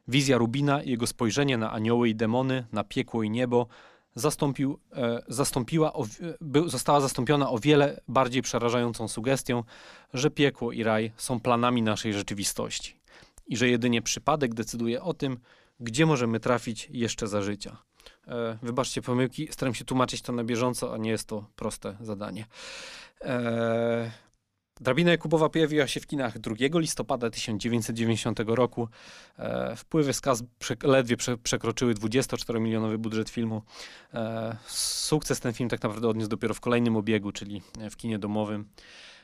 Wizja 0.09 0.39
Rubina 0.39 0.83
i 0.83 0.91
jego 0.91 1.07
spojrzenie 1.07 1.59
na 1.59 1.73
anioły 1.73 2.09
i 2.09 2.15
demony, 2.15 2.67
na 2.73 2.85
piekło 2.85 3.23
i 3.23 3.31
niebo 3.31 3.67
zastąpił, 4.15 4.79
e, 4.93 5.23
zastąpiła 5.29 5.93
została 6.67 7.01
zastąpiona 7.01 7.51
o 7.51 7.59
wiele 7.59 8.01
bardziej 8.09 8.43
przerażającą 8.43 9.09
sugestią, 9.09 9.65
że 10.15 10.31
piekło 10.31 10.73
i 10.73 10.83
raj 10.83 11.13
są 11.17 11.41
planami 11.41 11.83
naszej 11.83 12.13
rzeczywistości 12.13 13.01
i 13.47 13.57
że 13.57 13.69
jedynie 13.69 14.03
przypadek 14.03 14.55
decyduje 14.55 15.03
o 15.03 15.15
tym, 15.15 15.39
gdzie 15.81 16.07
możemy 16.07 16.41
trafić 16.41 16.89
jeszcze 16.93 17.29
za 17.29 17.43
życia. 17.43 17.77
E, 18.29 18.59
wybaczcie 18.63 19.03
pomyłki, 19.03 19.49
staram 19.51 19.75
się 19.75 19.85
tłumaczyć 19.85 20.23
to 20.23 20.33
na 20.33 20.45
bieżąco, 20.45 20.95
a 20.95 20.97
nie 20.97 21.11
jest 21.11 21.29
to 21.29 21.51
proste 21.57 21.97
zadanie. 22.01 22.47
E, 23.21 24.11
Drabina 24.81 25.11
Jakubowa 25.11 25.49
pojawiła 25.49 25.87
się 25.87 26.01
w 26.01 26.07
kinach 26.07 26.39
2 26.39 26.55
listopada 26.79 27.31
1990 27.31 28.41
roku. 28.47 28.89
E, 29.39 29.77
wpływy 29.77 30.13
z 30.13 30.21
kas 30.21 30.43
ledwie 30.83 31.17
prze 31.17 31.39
przekroczyły 31.39 31.95
24-milionowy 31.95 32.99
budżet 32.99 33.31
filmu. 33.31 33.63
E, 34.15 34.57
sukces 34.67 35.41
ten 35.41 35.53
film 35.53 35.69
tak 35.69 35.83
naprawdę 35.83 36.09
odniósł 36.09 36.31
dopiero 36.31 36.55
w 36.55 36.61
kolejnym 36.61 36.97
obiegu, 36.97 37.33
czyli 37.33 37.63
w 37.91 37.97
kinie 37.97 38.19
domowym. 38.19 38.69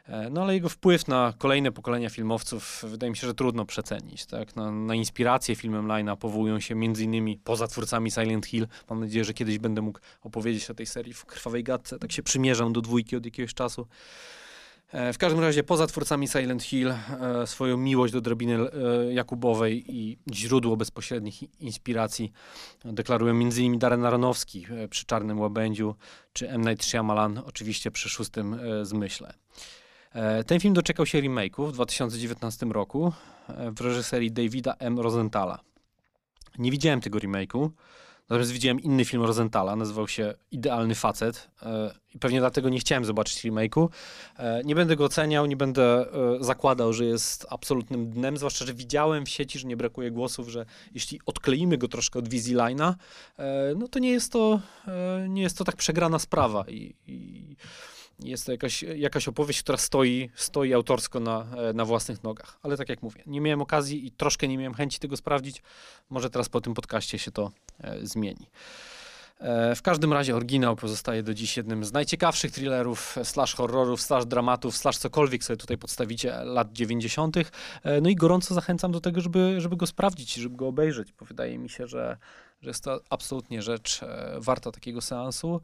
E, 0.07 0.31
no 0.31 0.43
ale 0.43 0.55
jego 0.55 0.69
wpływ 0.69 1.09
na 1.09 1.35
kolejne 1.39 1.73
pokolenia 1.73 2.11
filmowców 2.11 2.85
wydaje 2.89 3.11
mi 3.11 3.17
się, 3.17 3.27
że 3.27 3.35
trudno 3.35 3.65
przecenić. 3.65 4.27
Tak? 4.27 4.57
Na, 4.57 4.71
na 4.71 4.95
inspirację 4.95 5.57
filmem 5.57 5.87
Line'a 5.87 6.17
powołują 6.17 6.61
się 6.61 6.85
innymi 6.85 7.39
poza 7.45 7.67
twórcami 7.67 8.11
Silent 8.11 8.47
Hill. 8.47 8.67
Mam 8.91 9.01
nadzieję, 9.01 9.25
że 9.25 9.35
kiedyś 9.35 9.59
będę 9.59 9.83
mógł 9.83 10.01
opowiedzieć 10.23 10.71
o 10.71 10.75
tej 10.75 10.87
serii 10.87 11.15
w 11.15 11.25
krwawej 11.25 11.65
gadce. 11.65 11.99
Tak 11.99 12.13
się 12.13 12.23
przymierzam 12.23 12.73
do 12.73 12.81
dwójki 12.81 13.17
od 13.17 13.25
jakiegoś 13.25 13.55
czasu. 13.55 13.87
E, 14.93 15.13
w 15.13 15.19
każdym 15.19 15.41
razie 15.41 15.63
poza 15.63 15.87
twórcami 15.87 16.29
Silent 16.29 16.63
Hill 16.63 16.91
e, 16.91 17.47
swoją 17.47 17.77
miłość 17.77 18.13
do 18.13 18.21
drabiny 18.21 18.55
e, 18.55 19.13
Jakubowej 19.13 19.85
i 19.97 20.19
źródło 20.33 20.77
bezpośrednich 20.77 21.61
inspiracji 21.61 22.33
deklarują 22.85 23.33
m.in. 23.33 23.79
Darren 23.79 24.05
Aronofsky 24.05 24.67
przy 24.91 25.07
Czarnym 25.07 25.41
Łabędziu 25.41 25.95
czy 26.33 26.51
M. 26.51 26.69
Night 26.69 26.85
Shyamalan 26.85 27.43
oczywiście 27.47 27.91
przy 27.91 28.09
Szóstym 28.09 28.61
Zmyśle. 28.83 29.35
Ten 30.47 30.61
film 30.61 30.75
doczekał 30.75 31.07
się 31.07 31.19
remake'u 31.19 31.69
w 31.69 31.73
2019 31.73 32.67
roku 32.67 33.13
w 33.49 33.81
reżyserii 33.81 34.33
Davida 34.33 34.75
M. 34.79 35.01
Rosenthala. 35.01 35.59
Nie 36.59 36.71
widziałem 36.71 37.01
tego 37.01 37.19
remake'u. 37.19 37.71
Natomiast 38.29 38.53
widziałem 38.53 38.81
inny 38.81 39.05
film 39.05 39.23
Rosenthala, 39.23 39.77
nazywał 39.77 40.09
się 40.09 40.35
Idealny 40.51 40.95
Facet 40.95 41.51
e, 41.63 41.95
i 42.15 42.19
pewnie 42.19 42.41
dlatego 42.41 42.69
nie 42.69 42.79
chciałem 42.79 43.05
zobaczyć 43.05 43.45
remake'u. 43.45 43.89
E, 44.37 44.63
nie 44.65 44.75
będę 44.75 44.97
go 44.97 45.05
oceniał, 45.05 45.47
nie 45.47 45.57
będę 45.57 45.83
e, 45.83 46.45
zakładał, 46.45 46.93
że 46.93 47.05
jest 47.05 47.47
absolutnym 47.51 48.11
dnem, 48.11 48.37
zwłaszcza, 48.37 48.67
że 48.67 48.75
widziałem 48.75 49.27
w 49.27 49.29
sieci, 49.29 49.59
że 49.59 49.69
nie 49.69 49.77
brakuje 49.77 50.11
głosów, 50.11 50.49
że 50.49 50.67
jeśli 50.95 51.21
odkleimy 51.27 51.79
go 51.79 51.89
troszkę 51.89 52.19
od 52.19 52.29
wizji 52.29 52.57
Line'a, 52.57 52.95
no 53.77 53.89
to 53.89 53.99
nie 53.99 54.11
jest 54.11 54.33
to, 54.33 54.61
nie 55.29 55.43
jest 55.43 55.59
to 55.59 55.65
tak 55.65 55.77
przegrana 55.77 56.19
sprawa 56.19 56.65
i, 56.69 56.95
i 57.07 57.57
Jest 58.25 58.47
to 58.47 58.53
jakaś, 58.53 58.83
jakaś 58.83 59.29
opowieść, 59.29 59.63
która 59.63 59.79
stoi, 59.79 60.31
stoi 60.35 60.75
autorsko 60.75 61.21
na, 61.21 61.47
e, 61.57 61.73
na 61.73 61.85
własnych 61.85 62.23
nogach. 62.23 62.59
Ale 62.63 62.77
tak 62.77 62.89
jak 62.89 63.03
mówię, 63.03 63.23
nie 63.27 63.41
miałem 63.41 63.63
okazji 63.63 64.07
i 64.07 64.11
troszkę 64.11 64.49
nie 64.49 64.59
miałem 64.59 64.75
chęci 64.75 64.99
tego 64.99 65.17
sprawdzić. 65.17 65.63
Może 66.11 66.31
teraz 66.31 66.49
po 66.49 66.61
tym 66.61 66.75
podcaście 66.75 67.19
się 67.19 67.31
to 67.31 67.51
e, 67.81 68.07
zmieni. 68.07 68.47
E, 69.43 69.75
w 69.75 69.83
każdym 69.83 70.13
razie 70.13 70.37
oryginał 70.37 70.77
pozostaje 70.77 71.23
do 71.23 71.35
dziś 71.35 71.57
jednym 71.57 71.85
z 71.85 71.93
najciekawszych 71.93 72.53
thrillerów, 72.53 73.17
slash 73.23 73.55
horrorów, 73.55 74.03
slash 74.03 74.27
dramatów, 74.27 74.77
slash 74.77 74.99
cokolwiek 74.99 75.45
sobie 75.45 75.57
tutaj 75.57 75.79
podstawicie 75.79 76.45
lat 76.45 76.73
90. 76.73 77.37
E, 77.37 78.01
no 78.01 78.09
i 78.09 78.17
gorąco 78.17 78.55
zachęcam 78.55 78.93
do 78.93 79.01
tego, 79.01 79.21
żeby, 79.21 79.61
żeby 79.61 79.77
go 79.77 79.87
sprawdzić, 79.87 80.35
żeby 80.35 80.57
go 80.57 80.69
obejrzeć, 80.69 81.13
bo 81.13 81.27
wydaje 81.27 81.59
mi 81.59 81.69
się, 81.69 81.87
że, 81.87 82.17
że 82.61 82.71
jest 82.71 82.85
to 82.85 83.01
absolutnie 83.11 83.63
rzecz 83.63 84.03
e, 84.03 84.37
warta 84.39 84.73
takiego 84.73 85.01
seansu. 85.01 85.61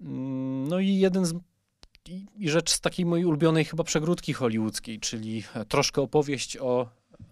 Mm, 0.00 0.68
no 0.68 0.78
i 0.78 0.94
jeden 0.98 1.26
z 1.26 1.34
i, 2.08 2.26
i 2.36 2.50
rzecz 2.50 2.70
z 2.70 2.80
takiej 2.80 3.06
mojej 3.06 3.26
ulubionej 3.26 3.64
chyba 3.64 3.84
przegródki 3.84 4.32
hollywoodzkiej, 4.32 5.00
czyli 5.00 5.44
troszkę 5.68 6.02
opowieść 6.02 6.56
o, 6.56 6.88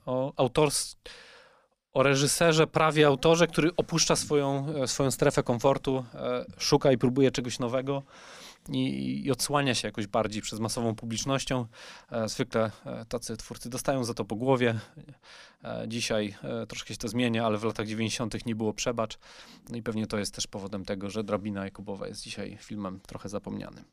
o 0.07 0.33
autorstwie 0.37 1.11
o 1.99 2.03
reżyserze, 2.03 2.66
prawie 2.66 3.07
autorze, 3.07 3.47
który 3.47 3.71
opuszcza 3.77 4.16
swoją, 4.16 4.75
e, 4.75 4.89
swoją 4.89 5.11
strefę 5.11 5.43
komfortu, 5.43 6.05
e, 6.14 6.45
szuka 6.59 6.93
i 6.93 6.99
próbuje 6.99 7.31
czegoś 7.31 7.59
nowego 7.59 8.03
i, 8.69 9.25
i 9.25 9.31
odsłania 9.31 9.75
się 9.75 9.89
jakoś 9.89 10.07
bardziej 10.07 10.43
przez 10.43 10.61
masową 10.61 10.95
publicznością. 10.95 11.66
E, 12.11 12.29
zwykle 12.29 12.71
tacy 13.09 13.37
twórcy 13.37 13.71
dostają 13.71 14.05
za 14.05 14.14
to 14.14 14.25
po 14.25 14.37
głowie. 14.37 14.75
Dzisiaj 15.87 16.35
troszkę 16.69 16.95
się 16.95 16.99
to 16.99 17.09
zmienia, 17.09 17.47
ale 17.47 17.59
w 17.59 17.64
latach 17.64 17.87
90. 17.87 18.47
nie 18.47 18.55
było 18.55 18.73
przebacz. 18.73 19.19
No 19.69 19.77
i 19.77 19.83
pewnie 19.83 20.07
to 20.07 20.19
jest 20.19 20.35
też 20.35 20.47
powodem 20.47 20.85
tego, 20.85 21.11
że 21.11 21.25
Drabina 21.25 21.64
Jakubowa 21.64 22.09
jest 22.09 22.23
dzisiaj 22.23 22.59
filmem 22.61 23.01
trochę 23.01 23.29
zapomnianym. 23.29 23.85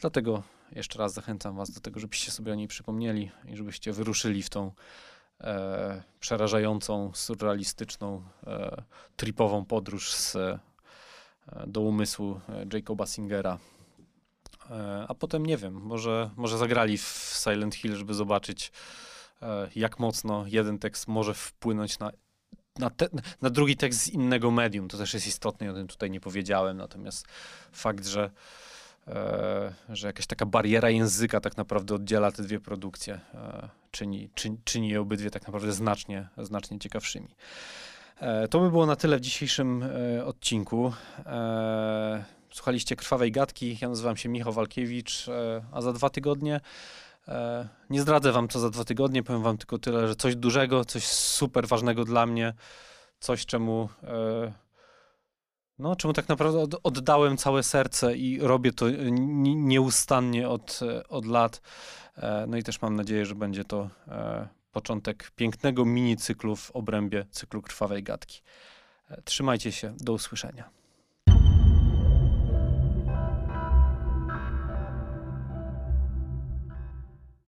Dlatego 0.00 0.42
jeszcze 0.72 0.98
raz 0.98 1.12
zachęcam 1.12 1.56
Was 1.56 1.70
do 1.70 1.80
tego, 1.80 2.00
żebyście 2.00 2.30
sobie 2.30 2.52
o 2.52 2.54
niej 2.54 2.68
przypomnieli 2.68 3.30
i 3.48 3.56
żebyście 3.56 3.92
wyruszyli 3.92 4.42
w 4.42 4.50
tą 4.50 4.72
e, 5.40 6.02
przerażającą, 6.20 7.10
surrealistyczną, 7.14 8.22
e, 8.46 8.82
tripową 9.16 9.64
podróż 9.64 10.14
z, 10.14 10.36
e, 10.36 10.58
do 11.66 11.80
umysłu 11.80 12.40
e, 12.48 12.66
Jacoba 12.72 13.06
Singera. 13.06 13.58
E, 14.70 15.04
a 15.08 15.14
potem 15.14 15.46
nie 15.46 15.56
wiem, 15.56 15.74
może, 15.74 16.30
może 16.36 16.58
zagrali 16.58 16.98
w 16.98 17.34
Silent 17.44 17.74
Hill, 17.74 17.96
żeby 17.96 18.14
zobaczyć, 18.14 18.72
e, 19.42 19.68
jak 19.76 19.98
mocno 19.98 20.44
jeden 20.46 20.78
tekst 20.78 21.08
może 21.08 21.34
wpłynąć 21.34 21.98
na 21.98 22.10
na, 22.78 22.90
te, 22.90 23.08
na, 23.42 23.50
drugi 23.50 23.76
tekst 23.76 24.00
z 24.00 24.08
innego 24.08 24.50
medium. 24.50 24.88
To 24.88 24.98
też 24.98 25.14
jest 25.14 25.26
istotne, 25.26 25.70
o 25.70 25.74
tym 25.74 25.86
tutaj 25.86 26.10
nie 26.10 26.20
powiedziałem. 26.20 26.76
Natomiast 26.76 27.26
fakt, 27.72 28.06
że 28.06 28.30
E, 28.30 28.30
że 29.88 30.06
jakaś 30.06 30.26
taka 30.26 30.46
bariera 30.46 30.90
języka 30.90 31.40
tak 31.40 31.56
naprawdę 31.56 31.94
oddziela 31.94 32.32
te 32.32 32.42
dwie 32.42 32.60
produkcje, 32.60 33.20
e, 33.34 33.68
czyni, 33.90 34.30
czyni, 34.34 34.58
czyni 34.64 34.88
je 34.88 35.00
obydwie 35.00 35.30
tak 35.30 35.46
naprawdę 35.46 35.72
znacznie, 35.72 36.28
znacznie 36.38 36.78
ciekawszymi. 36.78 37.28
E, 38.20 38.48
to 38.48 38.60
by 38.60 38.70
było 38.70 38.86
na 38.86 38.96
tyle 38.96 39.16
w 39.16 39.20
dzisiejszym 39.20 39.84
odcinku. 40.24 40.92
Słuchaliście 42.52 42.96
Krwawej 42.96 43.32
Gadki, 43.32 43.78
ja 43.80 43.88
nazywam 43.88 44.16
się 44.16 44.28
Michał 44.28 44.52
Walkiewicz, 44.52 45.26
a 45.72 45.80
za 45.80 45.92
dwa 45.92 46.10
tygodnie 46.10 46.60
nie 47.90 48.00
zdradzę 48.00 48.32
wam 48.32 48.48
co 48.48 48.60
za 48.60 48.70
dwa 48.70 48.84
tygodnie, 48.84 49.22
powiem 49.22 49.42
wam 49.42 49.58
tylko 49.58 49.78
tyle, 49.78 50.08
że 50.08 50.16
coś 50.16 50.36
dużego, 50.36 50.84
coś 50.84 51.06
super 51.06 51.68
ważnego 51.68 52.04
dla 52.04 52.26
mnie, 52.26 52.54
coś 53.20 53.46
czemu 53.46 53.88
no, 55.80 55.96
czemu 55.96 56.14
tak 56.14 56.28
naprawdę 56.28 56.76
oddałem 56.82 57.36
całe 57.36 57.62
serce 57.62 58.16
i 58.16 58.38
robię 58.40 58.72
to 58.72 58.88
e, 58.88 59.10
nieustannie 59.54 60.48
od, 60.48 60.80
e, 60.82 61.08
od 61.08 61.26
lat. 61.26 61.60
E, 62.16 62.46
no 62.48 62.56
i 62.56 62.62
też 62.62 62.82
mam 62.82 62.96
nadzieję, 62.96 63.26
że 63.26 63.34
będzie 63.34 63.64
to 63.64 63.90
początek 64.72 65.30
pięknego 65.36 65.84
mini 65.84 66.16
cyklu 66.16 66.56
w 66.56 66.70
obrębie 66.70 67.26
cyklu 67.30 67.62
Krwawej 67.62 68.02
Gadki. 68.02 68.42
Trzymajcie 69.24 69.72
się, 69.72 69.94
do 70.00 70.12
usłyszenia. 70.12 70.79